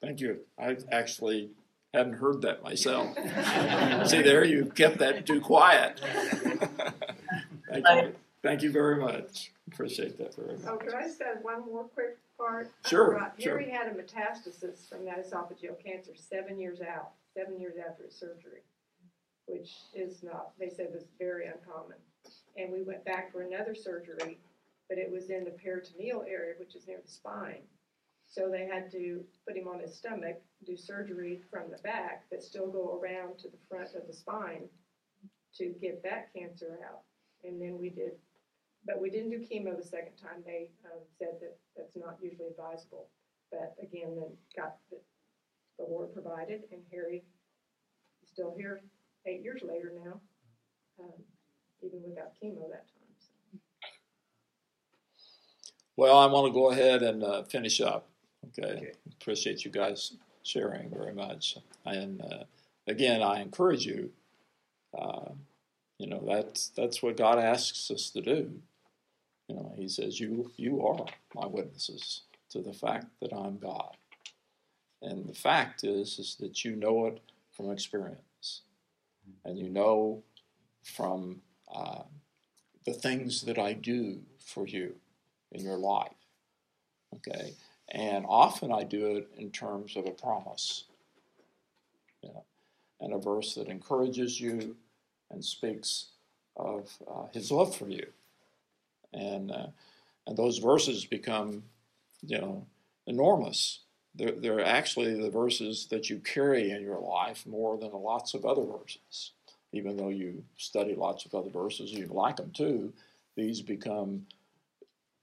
[0.02, 0.40] Thank you.
[0.58, 1.50] I actually
[1.94, 3.16] hadn't heard that myself.
[4.08, 6.00] See there, you kept that too quiet.
[7.70, 8.14] Thank you.
[8.42, 9.52] Thank you very much.
[9.72, 10.66] Appreciate that very much.
[10.68, 12.70] Oh, could I just add one more quick part?
[12.86, 13.58] Sure, Right, sure.
[13.58, 18.14] Harry had a metastasis from that esophageal cancer seven years out, seven years after his
[18.14, 18.60] surgery,
[19.46, 21.98] which is not, they said was very uncommon.
[22.56, 24.38] And we went back for another surgery,
[24.88, 27.62] but it was in the peritoneal area, which is near the spine.
[28.28, 32.42] So they had to put him on his stomach, do surgery from the back, but
[32.42, 34.68] still go around to the front of the spine
[35.54, 37.02] to get that cancer out.
[37.44, 38.12] And then we did,
[38.84, 40.42] but we didn't do chemo the second time.
[40.44, 43.06] They um, said that that's not usually advisable.
[43.52, 44.98] But again, then got the,
[45.78, 47.22] the Lord provided, and Harry
[48.22, 48.82] is still here
[49.26, 50.20] eight years later now,
[51.00, 51.12] um,
[51.82, 53.14] even without chemo that time.
[53.18, 53.58] So.
[55.96, 58.08] Well, I want to go ahead and uh, finish up.
[58.58, 58.72] Okay.
[58.72, 58.92] Okay.
[59.20, 60.12] Appreciate you guys
[60.42, 61.56] sharing very much.
[61.84, 62.44] And uh,
[62.86, 64.10] again, I encourage you.
[64.96, 65.30] Uh,
[65.98, 68.60] you know that's that's what God asks us to do.
[69.48, 73.96] You know, He says, "You you are my witnesses to the fact that I'm God."
[75.02, 77.20] And the fact is, is that you know it
[77.56, 78.20] from experience,
[79.44, 80.22] and you know
[80.82, 81.40] from
[81.72, 82.02] uh,
[82.84, 84.94] the things that I do for you
[85.52, 86.12] in your life.
[87.14, 87.54] Okay,
[87.90, 90.84] and often I do it in terms of a promise,
[93.00, 94.76] and a verse that encourages you
[95.30, 96.06] and speaks
[96.56, 98.06] of uh, His love for you,
[99.12, 99.68] and uh,
[100.26, 101.62] and those verses become,
[102.22, 102.66] you know,
[103.06, 103.80] enormous.
[104.16, 108.44] They're, they're actually the verses that you carry in your life more than lots of
[108.44, 109.32] other verses.
[109.72, 112.92] Even though you study lots of other verses, you like them too.
[113.36, 114.26] These become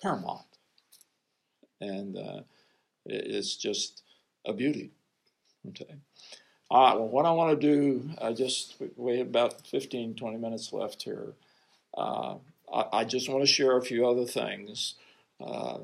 [0.02, 0.46] paramount,
[1.82, 2.42] and uh,
[3.06, 4.04] it's just
[4.46, 4.92] a beauty.
[5.70, 5.96] Okay.
[6.70, 10.38] All right, well, what I want to do, I just, we have about 15, 20
[10.38, 11.34] minutes left here.
[11.96, 12.36] Uh,
[12.74, 14.96] I, I just want to share a few other things.
[15.40, 15.80] Uh,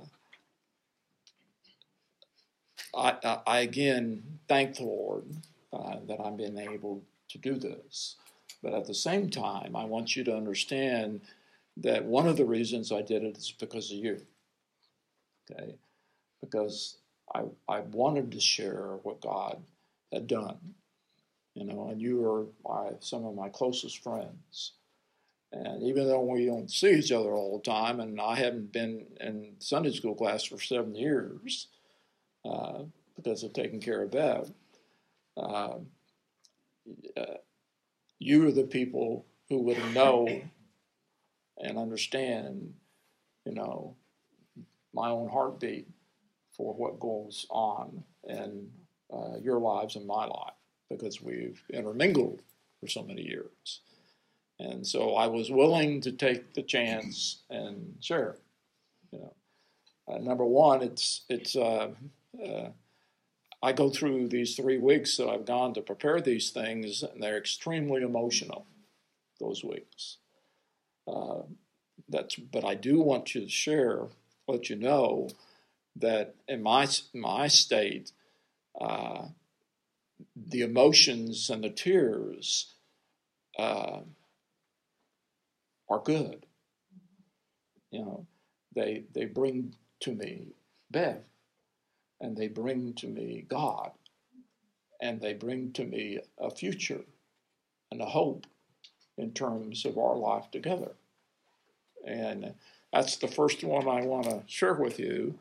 [2.96, 5.26] I, I, I again thank the Lord
[5.72, 8.16] uh, that I'm being able to do this.
[8.62, 11.22] But at the same time, I want you to understand
[11.78, 14.20] that one of the reasons I did it is because of you.
[15.52, 15.76] Okay?
[16.42, 16.98] Because
[17.34, 19.62] I, I wanted to share what God
[20.12, 20.58] had done.
[21.56, 24.74] You know, and you are my, some of my closest friends.
[25.52, 29.08] And even though we don't see each other all the time, and I haven't been
[29.20, 31.68] in Sunday school class for seven years
[32.46, 32.84] uh,
[33.16, 34.52] because of taking care of Bev,
[35.38, 35.76] uh,
[37.18, 37.38] uh,
[38.20, 40.28] you are the people who would know
[41.58, 42.74] and understand,
[43.46, 43.96] you know,
[44.94, 45.88] my own heartbeat
[46.52, 48.70] for what goes on in
[49.14, 50.54] uh, your lives and my life
[50.90, 52.42] because we've intermingled
[52.80, 53.82] for so many years.
[54.60, 58.36] And so I was willing to take the chance and share.
[59.12, 59.34] You know,
[60.10, 61.90] uh, number one, it's it's uh,
[62.44, 62.70] uh,
[63.62, 67.38] I go through these three weeks that I've gone to prepare these things, and they're
[67.38, 68.66] extremely emotional.
[69.40, 70.18] Those weeks.
[71.08, 71.44] Uh,
[72.10, 74.08] that's but I do want you to share,
[74.48, 75.30] let you know
[75.96, 78.12] that in my my state,
[78.80, 79.28] uh,
[80.36, 82.74] the emotions and the tears
[83.58, 84.02] uh,
[85.90, 86.46] are good.
[87.92, 88.28] You know,
[88.76, 90.48] they they bring to me
[90.92, 91.24] Bev,
[92.22, 93.92] and they bring to me God,
[95.02, 97.02] and they bring to me a future
[97.92, 98.46] and a hope
[99.18, 100.92] in terms of our life together.
[102.06, 102.54] And
[102.94, 105.36] that's the first one I want to share with you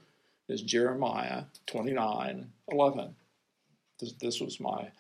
[0.48, 3.14] is Jeremiah 29 11.
[4.00, 4.90] This, this was my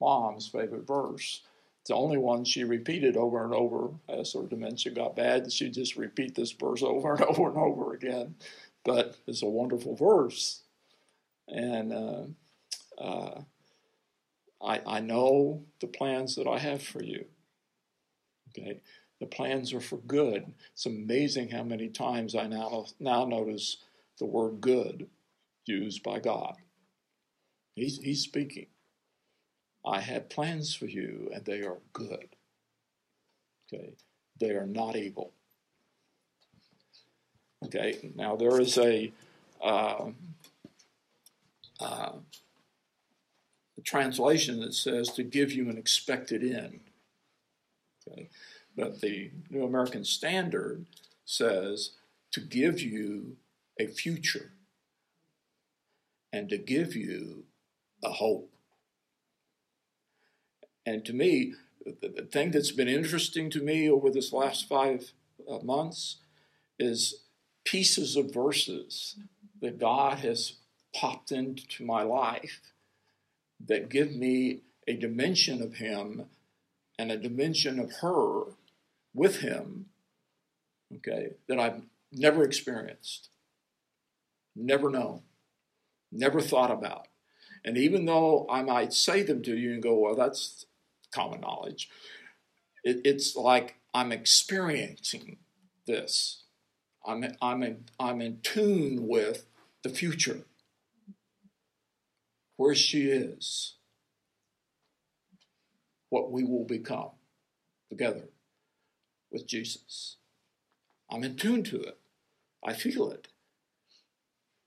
[0.00, 1.42] mom's favorite verse.
[1.80, 5.52] It's the only one she repeated over and over as her dementia got bad.
[5.52, 8.34] She'd just repeat this verse over and over and over again.
[8.84, 10.62] But it's a wonderful verse.
[11.48, 13.40] And uh, uh,
[14.62, 17.26] I, I know the plans that I have for you.
[18.50, 18.80] Okay?
[19.20, 20.52] The plans are for good.
[20.72, 23.78] It's amazing how many times I now, now notice
[24.18, 25.08] the word good
[25.66, 26.56] used by God.
[27.74, 28.66] He's, he's speaking.
[29.84, 32.28] I have plans for you, and they are good.
[33.66, 33.94] Okay,
[34.40, 35.32] they are not evil.
[37.64, 39.12] Okay, now there is a,
[39.62, 40.10] uh,
[41.80, 42.12] uh,
[43.84, 46.80] translation that says to give you an expected end.
[48.06, 48.28] Okay,
[48.76, 50.86] but the New American Standard
[51.24, 51.90] says
[52.32, 53.36] to give you
[53.78, 54.52] a future
[56.32, 57.44] and to give you
[58.02, 58.52] a hope.
[60.86, 65.12] And to me, the, thing that's been interesting to me over this last five
[65.48, 66.16] uh, months
[66.78, 67.22] is
[67.64, 69.16] pieces of verses
[69.60, 70.54] that God has
[70.94, 72.60] popped into my life
[73.66, 76.26] that give me a dimension of Him
[76.98, 78.44] and a dimension of her
[79.14, 79.86] with Him,
[80.96, 83.28] okay, that I've never experienced,
[84.54, 85.22] never known,
[86.12, 87.08] never thought about.
[87.64, 90.66] And even though I might say them to you and go, well, that's
[91.12, 91.88] common knowledge,
[92.82, 95.38] it, it's like I'm experiencing
[95.86, 96.42] this.
[97.06, 99.46] I'm, I'm, in, I'm in tune with
[99.82, 100.40] the future,
[102.56, 103.74] where she is,
[106.08, 107.10] what we will become
[107.88, 108.28] together
[109.30, 110.16] with Jesus.
[111.10, 111.98] I'm in tune to it.
[112.64, 113.28] I feel it.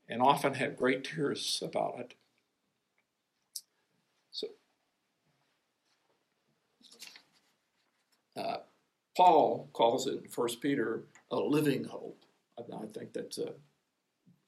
[0.10, 2.14] And often have great tears about it.
[4.32, 4.48] So,
[8.38, 8.58] uh,
[9.16, 12.24] Paul calls it in 1 Peter a living hope.
[12.58, 13.54] I, think that's a,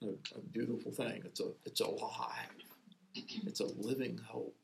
[0.02, 1.22] a, a, beautiful thing.
[1.24, 2.69] It's a it's alive.
[3.14, 4.56] It's a living hope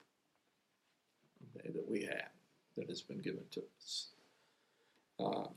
[1.57, 2.31] okay, that we have
[2.77, 4.09] that has been given to us.
[5.19, 5.49] Uh,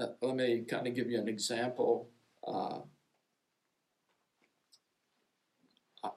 [0.00, 2.08] uh, let me kind of give you an example.
[2.46, 2.78] Uh,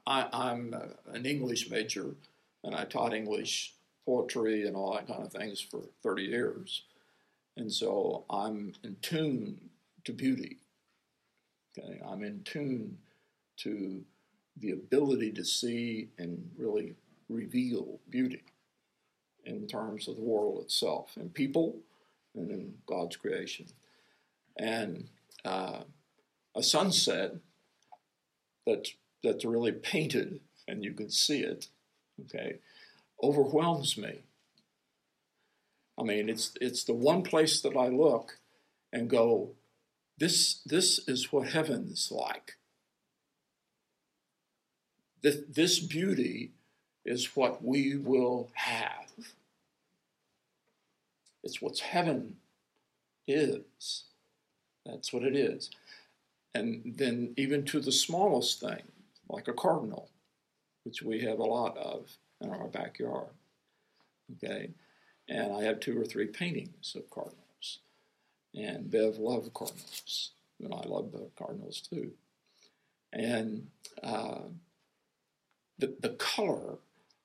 [0.08, 0.76] I, am
[1.12, 2.16] an English major,
[2.64, 3.74] and I taught English
[4.06, 6.84] poetry and all that kind of things for 30 years.
[7.58, 9.70] And so I'm in tune
[10.04, 10.58] to beauty.
[11.78, 12.98] Okay, I'm in tune
[13.58, 14.04] to
[14.58, 16.96] the ability to see and really
[17.30, 18.44] reveal beauty
[19.46, 21.78] in terms of the world itself and people
[22.36, 23.68] and in God's creation.
[24.58, 25.10] And
[25.44, 25.82] uh,
[26.56, 27.36] a sunset
[28.66, 28.88] that
[29.24, 31.68] that's really painted and you can see it,
[32.22, 32.60] okay,
[33.22, 34.22] overwhelms me.
[35.98, 38.40] I mean, it's it's the one place that I look
[38.92, 39.52] and go,
[40.18, 42.58] this this is what heaven is like.
[45.26, 46.52] This, this beauty
[47.04, 49.10] is what we will have.
[51.44, 52.36] It's what heaven
[53.28, 54.04] is.
[54.86, 55.72] That's what it is.
[56.54, 58.84] And then, even to the smallest thing,
[59.28, 60.12] like a cardinal,
[60.84, 63.34] which we have a lot of in our backyard.
[64.36, 64.70] Okay?
[65.28, 67.80] and I have two or three paintings of cardinals.
[68.54, 72.12] And Bev loved cardinals, and I love the cardinals too.
[73.12, 73.66] And
[74.04, 74.50] uh,
[75.78, 76.78] the, the color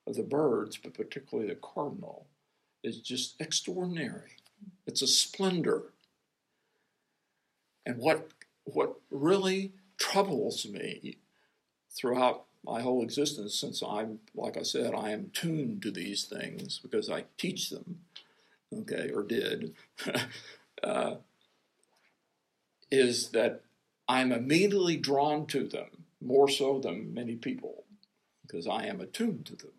[0.07, 2.27] of the birds, but particularly the cardinal,
[2.83, 4.37] is just extraordinary.
[4.85, 5.93] It's a splendor.
[7.85, 8.29] And what,
[8.63, 11.17] what really troubles me
[11.89, 16.79] throughout my whole existence, since I'm, like I said, I am tuned to these things
[16.79, 18.01] because I teach them,
[18.73, 19.73] okay, or did,
[20.83, 21.15] uh,
[22.91, 23.61] is that
[24.07, 27.80] I'm immediately drawn to them more so than many people
[28.51, 29.71] because I am attuned to them.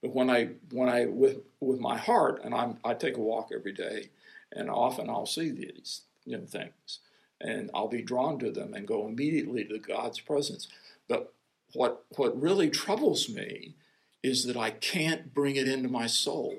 [0.00, 3.50] But when I, when I, with, with my heart, and I'm, I take a walk
[3.54, 4.10] every day,
[4.52, 7.00] and often I'll see these you know, things,
[7.40, 10.68] and I'll be drawn to them and go immediately to God's presence.
[11.08, 11.32] But
[11.72, 13.74] what, what really troubles me
[14.22, 16.58] is that I can't bring it into my soul.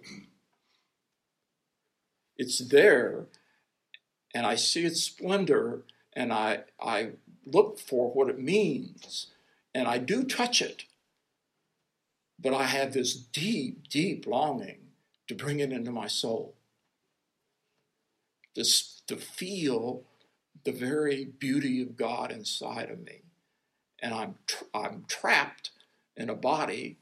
[2.37, 3.25] It's there,
[4.33, 7.11] and I see its splendor, and I, I
[7.45, 9.27] look for what it means,
[9.73, 10.83] and I do touch it.
[12.39, 14.79] But I have this deep, deep longing
[15.27, 16.55] to bring it into my soul,
[18.55, 18.63] to,
[19.07, 20.03] to feel
[20.63, 23.23] the very beauty of God inside of me
[24.03, 25.71] and I'm, tra- I'm trapped
[26.15, 26.97] in a body,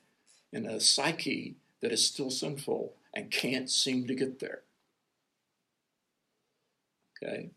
[0.54, 4.62] in a psyche that is still sinful and can't seem to get there.
[7.18, 7.50] Okay?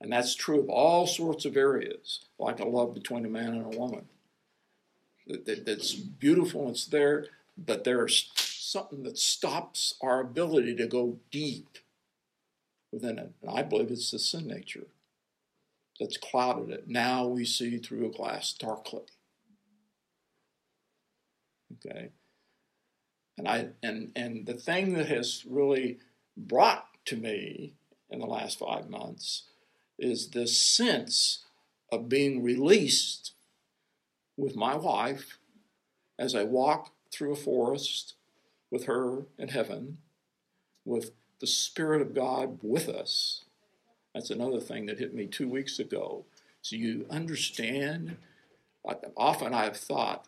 [0.00, 3.74] And that's true of all sorts of areas, like a love between a man and
[3.74, 4.04] a woman.
[5.28, 7.26] That's beautiful, it's there,
[7.56, 11.78] but there's something that stops our ability to go deep
[12.92, 13.32] within it.
[13.42, 14.86] And I believe it's the sin nature
[15.98, 16.88] that's clouded it.
[16.88, 19.02] Now we see through a glass darkly.
[21.74, 22.10] Okay.
[23.36, 25.98] And I and and the thing that has really
[26.36, 27.74] brought to me
[28.10, 29.44] in the last five months
[29.98, 31.44] is this sense
[31.90, 33.32] of being released
[34.38, 35.38] with my wife
[36.18, 38.14] as I walk through a forest
[38.70, 39.98] with her in heaven,
[40.84, 41.10] with
[41.40, 43.44] the Spirit of God with us,
[44.14, 46.24] that's another thing that hit me two weeks ago.
[46.62, 48.16] So you understand,
[49.16, 50.26] often I've thought,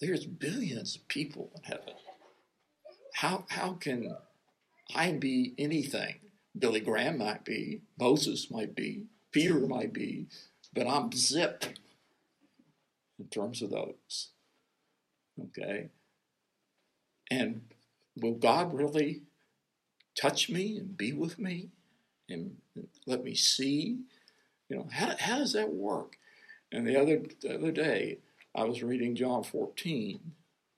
[0.00, 1.94] there's billions of people in heaven.
[3.14, 4.16] How, how can
[4.94, 6.16] I be anything?
[6.58, 10.26] Billy Graham might be, Moses might be, Peter might be,
[10.74, 11.64] but I'm zip
[13.20, 14.30] in terms of those.
[15.40, 15.90] Okay?
[17.30, 17.62] And
[18.16, 19.22] will God really
[20.20, 21.70] touch me and be with me?
[22.30, 22.56] and
[23.06, 23.98] let me see.
[24.68, 26.16] You know, how, how does that work?
[26.72, 28.18] And the other, the other day,
[28.54, 30.20] I was reading John 14,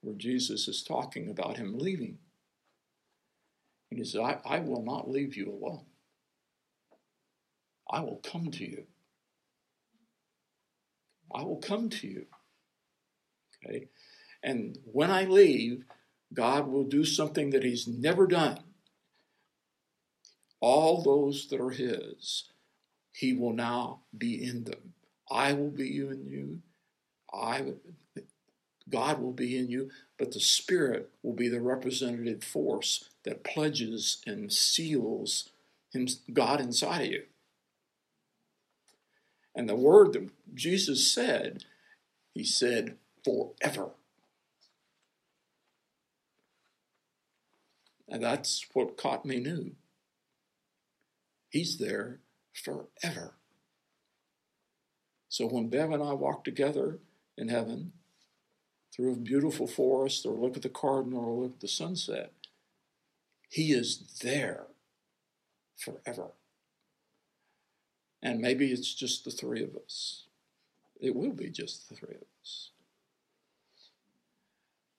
[0.00, 2.18] where Jesus is talking about him leaving.
[3.90, 5.84] And he says, I, I will not leave you alone.
[7.90, 8.86] I will come to you.
[11.34, 12.26] I will come to you.
[13.64, 13.88] Okay?
[14.42, 15.84] And when I leave,
[16.32, 18.60] God will do something that He's never done
[20.62, 22.44] all those that are his,
[23.12, 24.94] he will now be in them.
[25.30, 26.60] I will be in you.
[27.34, 27.74] I,
[28.88, 34.22] God will be in you, but the Spirit will be the representative force that pledges
[34.24, 35.50] and seals
[35.92, 37.22] him, God inside of you.
[39.54, 41.64] And the word that Jesus said,
[42.34, 43.90] he said, forever.
[48.08, 49.72] And that's what caught me new.
[51.48, 52.20] He's there
[52.52, 53.34] forever.
[55.28, 56.98] So when Bev and I walk together
[57.38, 57.92] in heaven
[58.94, 62.32] through a beautiful forest or look at the cardinal or look at the sunset,
[63.48, 64.66] He is there
[65.76, 66.32] forever.
[68.22, 70.24] And maybe it's just the three of us.
[71.00, 72.70] It will be just the three of us.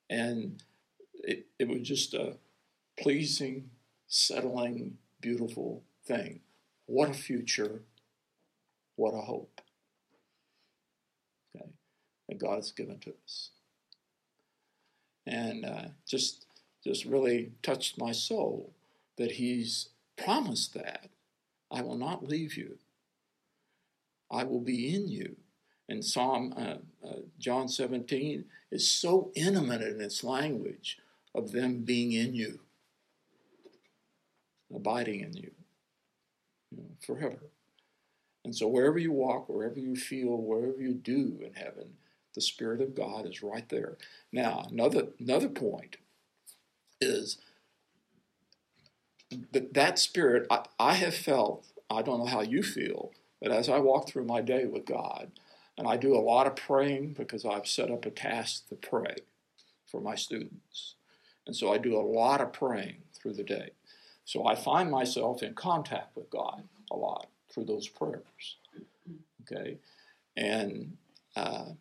[0.09, 0.61] And
[1.13, 2.35] it, it was just a
[2.99, 3.69] pleasing,
[4.07, 6.41] settling, beautiful thing.
[6.85, 7.81] What a future.
[8.97, 9.61] What a hope.
[11.55, 11.69] Okay.
[12.27, 13.51] That God has given to us.
[15.25, 16.45] And uh, just,
[16.83, 18.73] just really touched my soul
[19.17, 21.09] that He's promised that.
[21.71, 22.77] I will not leave you.
[24.33, 25.37] I will be in you.
[25.87, 30.97] And Psalm uh, uh, John 17 is so intimate in its language
[31.35, 32.59] of them being in you,
[34.73, 35.51] abiding in you
[36.71, 37.49] you know, forever.
[38.45, 41.93] And so wherever you walk, wherever you feel, wherever you do in heaven,
[42.35, 43.97] the Spirit of God is right there.
[44.31, 45.97] Now, another another point
[46.99, 47.37] is
[49.51, 51.65] that that spirit I, I have felt.
[51.89, 53.11] I don't know how you feel,
[53.43, 55.29] but as I walk through my day with God,
[55.77, 59.17] and I do a lot of praying because I've set up a task to pray
[59.85, 60.95] for my students.
[61.45, 63.71] And so I do a lot of praying through the day.
[64.23, 68.57] So I find myself in contact with God a lot through those prayers.
[69.41, 69.77] Okay?
[70.37, 70.95] And,
[71.35, 71.71] uh,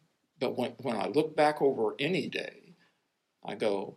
[0.40, 2.74] but when, when I look back over any day,
[3.44, 3.94] I go,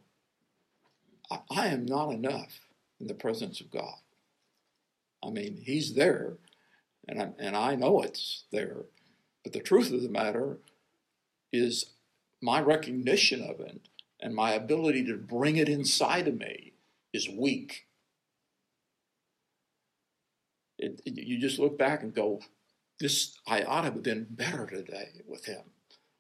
[1.32, 2.60] I, I am not enough
[3.00, 3.98] in the presence of God.
[5.24, 6.36] I mean, He's there,
[7.08, 8.86] and I, and I know it's there.
[9.44, 10.58] But the truth of the matter
[11.54, 11.92] is
[12.42, 13.88] my recognition of it
[14.22, 16.74] and my ability to bring it inside of me
[17.14, 17.86] is weak.
[20.78, 22.42] It, it, you just look back and go,
[23.00, 25.62] this I ought to have been better today with him.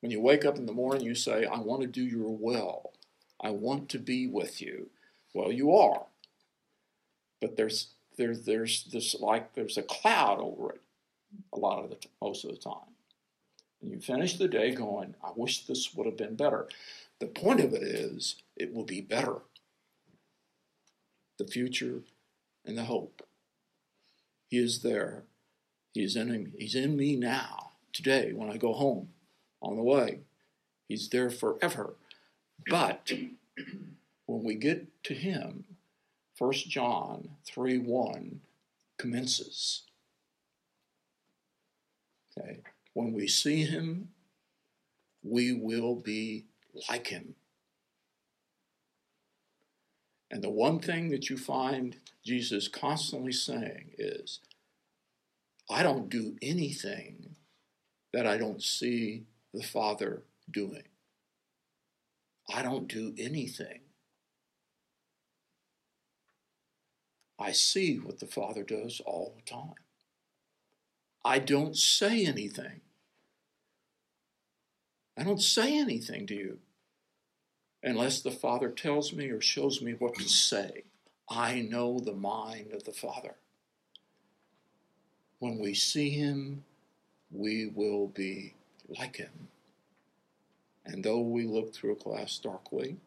[0.01, 2.91] When you wake up in the morning, you say, I want to do your will.
[3.41, 4.89] I want to be with you.
[5.33, 6.05] Well, you are.
[7.41, 10.81] But there's there's there's this like there's a cloud over it
[11.53, 12.93] a lot of the most of the time.
[13.81, 16.67] And you finish the day going, I wish this would have been better.
[17.19, 19.37] The point of it is, it will be better.
[21.37, 22.01] The future
[22.65, 23.21] and the hope.
[24.47, 25.23] He is there.
[25.93, 29.09] He is in He's in me now, today, when I go home,
[29.61, 30.19] on the way.
[30.87, 31.95] He's there forever.
[32.69, 33.11] But
[34.25, 35.65] when we get to Him,
[36.37, 38.41] 1 John 3 1
[38.97, 39.83] commences.
[42.37, 42.59] Okay.
[42.93, 44.09] When we see him,
[45.23, 46.45] we will be
[46.89, 47.35] like him.
[50.29, 54.39] And the one thing that you find Jesus constantly saying is,
[55.69, 57.35] I don't do anything
[58.11, 59.23] that I don't see
[59.53, 60.83] the Father doing.
[62.53, 63.84] I don't do anything.
[67.37, 69.75] I see what the Father does all the time.
[71.23, 72.81] I don't say anything.
[75.17, 76.59] I don't say anything to you
[77.83, 80.83] unless the Father tells me or shows me what to say.
[81.29, 83.35] I know the mind of the Father.
[85.39, 86.63] When we see Him,
[87.31, 88.53] we will be
[88.87, 89.47] like Him.
[90.85, 92.97] And though we look through a glass darkly,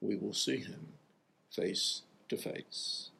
[0.00, 0.88] we will see Him
[1.50, 3.10] face to face.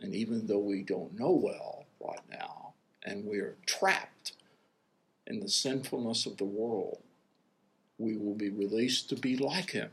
[0.00, 2.72] And even though we don't know well right now,
[3.04, 4.32] and we are trapped
[5.26, 6.98] in the sinfulness of the world,
[7.98, 9.90] we will be released to be like Him.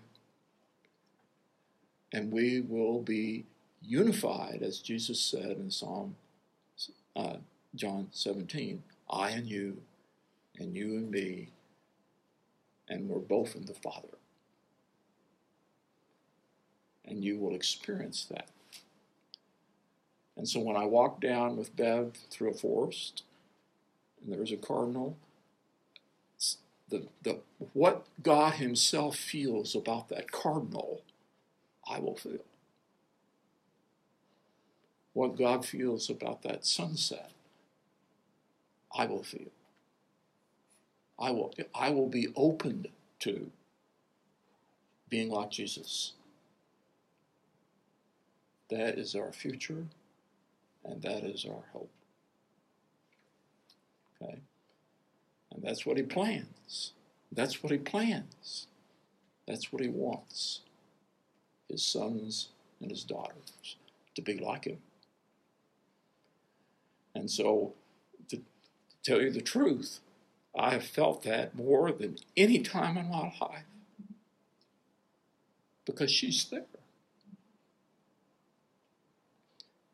[2.13, 3.45] And we will be
[3.81, 6.15] unified, as Jesus said in Psalm
[7.15, 7.37] uh,
[7.75, 9.77] John 17 I and you,
[10.57, 11.49] and you and me,
[12.89, 14.16] and we're both in the Father.
[17.07, 18.49] And you will experience that.
[20.35, 23.23] And so when I walked down with Bev through a forest,
[24.21, 25.17] and there was a cardinal,
[26.89, 27.39] the, the,
[27.73, 31.01] what God Himself feels about that cardinal,
[31.89, 32.45] I will feel.
[35.13, 37.31] What God feels about that sunset,
[38.95, 39.49] I will feel.
[41.19, 42.89] I will, I will be opened
[43.21, 43.49] to
[45.09, 46.13] being like Jesus.
[48.69, 49.85] That is our future.
[50.83, 51.91] And that is our hope.
[54.21, 54.39] Okay?
[55.51, 56.93] And that's what he plans.
[57.31, 58.67] That's what he plans.
[59.47, 60.61] That's what he wants.
[61.69, 62.49] His sons
[62.81, 63.75] and his daughters
[64.15, 64.79] to be like him.
[67.13, 67.73] And so,
[68.29, 68.43] to, to
[69.03, 69.99] tell you the truth,
[70.57, 73.63] I have felt that more than any time in my life
[75.85, 76.65] because she's there.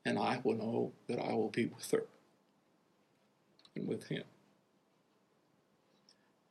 [0.05, 2.03] And I will know that I will be with her
[3.75, 4.23] and with him.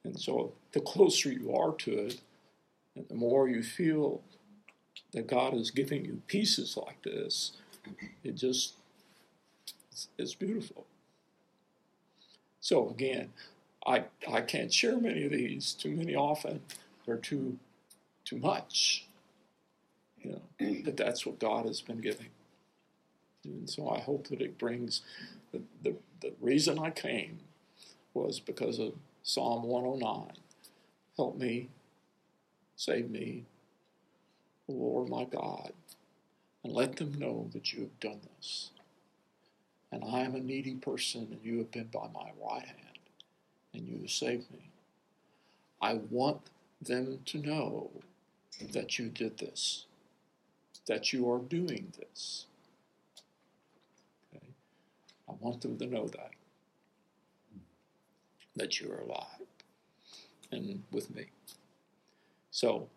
[0.04, 2.20] And so the closer you are to it,
[2.96, 4.20] and the more you feel
[5.12, 7.52] that God is giving you pieces like this,
[8.24, 8.74] it just
[10.18, 10.86] it's beautiful.
[12.60, 13.30] So again,
[13.86, 16.60] I I can't share many of these too many often.
[17.06, 17.58] They're too
[18.24, 19.06] too much.
[20.22, 22.28] You know, but that's what God has been giving.
[23.44, 25.02] And so I hope that it brings
[25.52, 27.40] the, the, the reason I came
[28.14, 30.32] was because of Psalm 109.
[31.16, 31.68] Help me,
[32.76, 33.44] save me,
[34.68, 35.72] Lord my God,
[36.64, 38.70] and let them know that you have done this.
[39.92, 42.98] And I am a needy person, and you have been by my right hand,
[43.74, 44.70] and you have saved me.
[45.82, 46.42] I want
[46.82, 47.90] them to know
[48.72, 49.86] that you did this.
[50.86, 52.46] that you are doing this.
[55.32, 56.30] I want them to know that.
[58.56, 59.46] That you are alive
[60.50, 61.26] and with me.
[62.50, 62.88] So,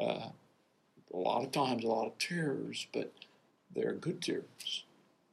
[0.00, 0.28] uh,
[1.12, 3.12] a lot of times, a lot of tears, but
[3.74, 4.84] they're good tears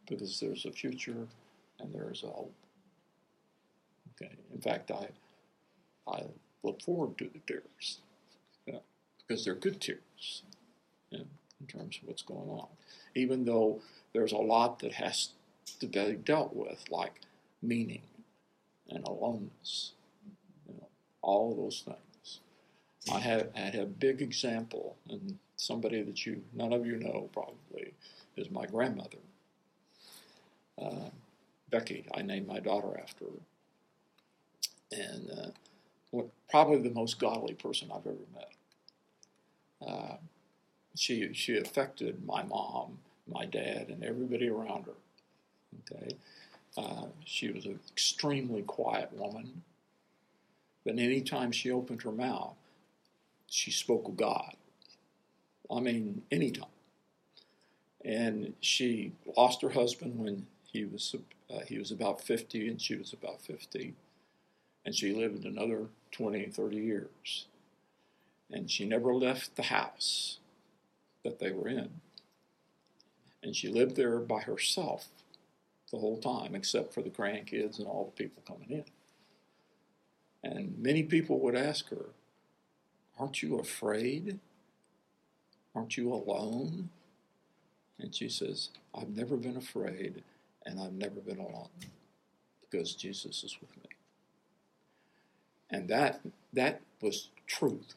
[0.07, 1.27] because there's a future
[1.79, 2.53] and there's a hope.
[4.21, 4.33] Okay.
[4.53, 5.09] In fact, I
[6.07, 6.23] I
[6.63, 7.99] look forward to the tears
[8.65, 8.79] yeah,
[9.27, 10.43] because they're good tears
[11.09, 11.21] yeah,
[11.59, 12.67] in terms of what's going on.
[13.15, 13.81] Even though
[14.13, 15.29] there's a lot that has
[15.79, 17.21] to be dealt with, like
[17.61, 18.01] meaning
[18.89, 19.93] and aloneness,
[20.67, 20.87] you know,
[21.21, 22.39] all those things.
[23.11, 27.29] I had I had a big example, and somebody that you none of you know
[27.33, 27.93] probably
[28.35, 29.17] is my grandmother.
[30.81, 31.09] Uh,
[31.69, 38.07] Becky, I named my daughter after her, and uh, probably the most godly person I've
[38.07, 38.51] ever met.
[39.87, 40.15] Uh,
[40.95, 44.93] she she affected my mom, my dad, and everybody around her.
[45.91, 46.15] Okay,
[46.77, 49.63] uh, she was an extremely quiet woman,
[50.83, 52.55] but anytime she opened her mouth,
[53.47, 54.55] she spoke of God.
[55.71, 56.67] I mean, anytime.
[58.03, 61.15] And she lost her husband when he was
[61.49, 63.93] uh, he was about 50 and she was about 50
[64.85, 67.47] and she lived another 20 30 years.
[68.51, 70.37] And she never left the house
[71.23, 71.89] that they were in.
[73.41, 75.07] And she lived there by herself
[75.95, 78.85] the whole time except for the grandkids and all the people coming in
[80.43, 82.05] and many people would ask her
[83.19, 84.39] aren't you afraid
[85.73, 86.89] aren't you alone
[87.99, 90.21] and she says i've never been afraid
[90.65, 91.69] and I've never been alone
[92.61, 93.89] because Jesus is with me.
[95.69, 96.21] And that
[96.53, 97.93] that was truth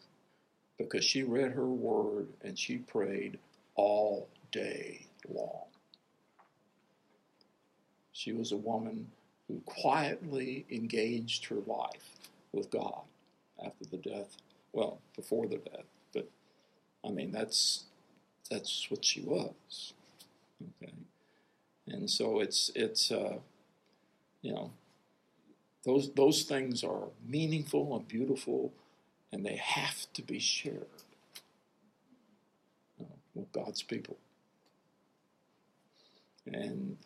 [0.78, 3.38] because she read her word and she prayed
[3.74, 5.67] all day long.
[8.18, 9.12] She was a woman
[9.46, 12.18] who quietly engaged her life
[12.50, 13.02] with God
[13.64, 14.36] after the death,
[14.72, 16.28] well, before the death, but
[17.04, 17.84] I mean that's
[18.50, 19.92] that's what she was.
[20.82, 20.92] Okay.
[21.86, 23.36] And so it's it's uh,
[24.42, 24.72] you know
[25.84, 28.72] those those things are meaningful and beautiful,
[29.30, 30.86] and they have to be shared
[32.98, 33.06] know,
[33.36, 34.16] with God's people.
[36.46, 36.96] And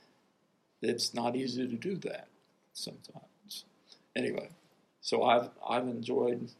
[0.82, 2.28] it's not easy to do that
[2.72, 3.64] sometimes.
[4.14, 4.50] Anyway,
[5.00, 6.50] so I've I've enjoyed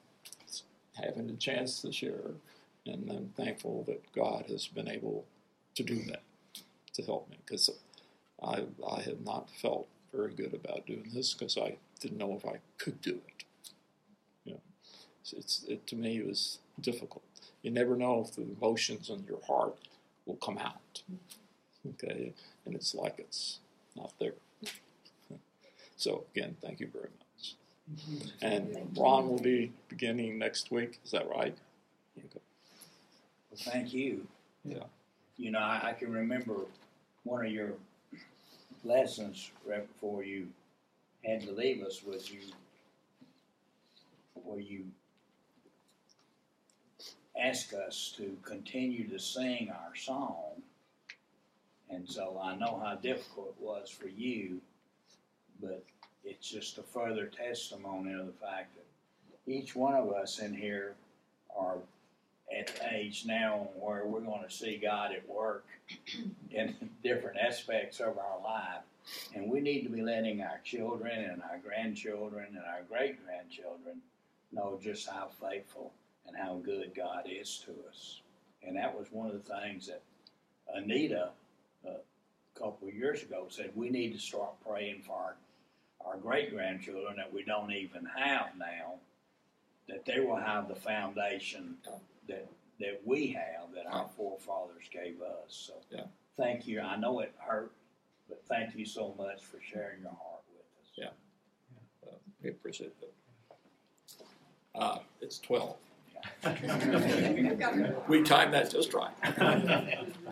[0.95, 2.33] having the chance to share,
[2.87, 5.25] and I'm thankful that God has been able
[5.75, 6.23] to do that
[6.95, 7.71] to help me because
[8.43, 12.45] I, I had not felt very good about doing this because I didn't know if
[12.45, 13.45] I could do it.
[14.45, 14.61] You know,
[15.33, 17.25] it's it, to me it was difficult.
[17.63, 19.77] You never know if the emotions in your heart
[20.27, 21.03] will come out.
[21.89, 22.33] Okay,
[22.65, 23.59] and it's like it's
[23.97, 24.35] not there.
[25.97, 27.55] So again, thank you very much.
[27.95, 28.45] Mm-hmm.
[28.45, 30.99] And Ron will be beginning next week.
[31.05, 31.57] Is that right?
[32.19, 32.41] Okay.
[33.51, 34.27] Well, thank you.
[34.65, 34.85] Yeah.
[35.37, 36.55] You know, I, I can remember
[37.25, 37.73] one of your
[38.85, 40.49] lessons right before you
[41.25, 42.41] had to leave us was you,
[44.35, 44.85] where you
[47.41, 50.52] asked us to continue to sing our song.
[51.93, 54.61] And so I know how difficult it was for you,
[55.61, 55.85] but
[56.25, 60.95] it's just a further testimony of the fact that each one of us in here
[61.55, 61.77] are
[62.57, 65.65] at the age now where we're going to see God at work
[66.51, 66.75] in
[67.05, 68.83] different aspects of our life.
[69.35, 74.01] And we need to be letting our children and our grandchildren and our great grandchildren
[74.53, 75.93] know just how faithful
[76.27, 78.21] and how good God is to us.
[78.63, 80.03] And that was one of the things that
[80.73, 81.31] Anita,
[82.57, 85.37] a couple of years ago, said we need to start praying for our,
[86.05, 88.95] our great grandchildren that we don't even have now,
[89.89, 91.77] that they will have the foundation
[92.29, 92.47] that
[92.81, 95.47] that we have that our forefathers gave us.
[95.49, 96.05] So Yeah.
[96.37, 96.81] thank you.
[96.81, 97.71] I know it hurt,
[98.29, 100.91] but thank you so much for sharing your heart with us.
[100.97, 101.11] Yeah.
[102.09, 103.13] Uh, we appreciate that.
[104.75, 105.77] Uh, it's 12.
[108.09, 109.11] We timed that just right.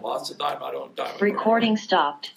[0.02, 1.10] Lots of time I don't time.
[1.14, 2.32] it Recording stopped.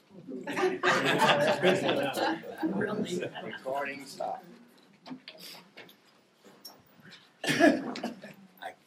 [3.43, 4.43] Recording stop.
[7.45, 7.81] I,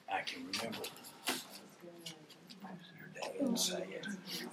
[0.08, 0.78] I can remember
[2.98, 4.06] your dad say it.
[4.26, 4.46] He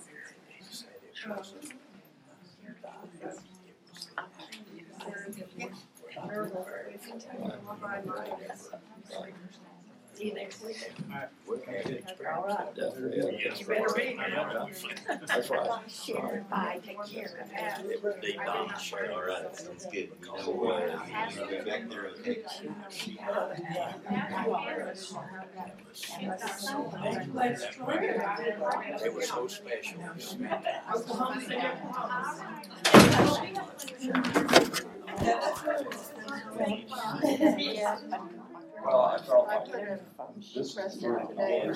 [0.72, 1.53] said it was.
[10.24, 10.78] See you next week.
[12.76, 15.28] Definitely, yeah, that's right.
[15.28, 15.91] That's right.
[15.91, 17.45] Share, bye, take care.
[19.13, 20.09] All right, sounds good.
[29.03, 29.99] You so special.
[38.86, 39.65] Well, I felt like
[40.55, 41.73] this is was.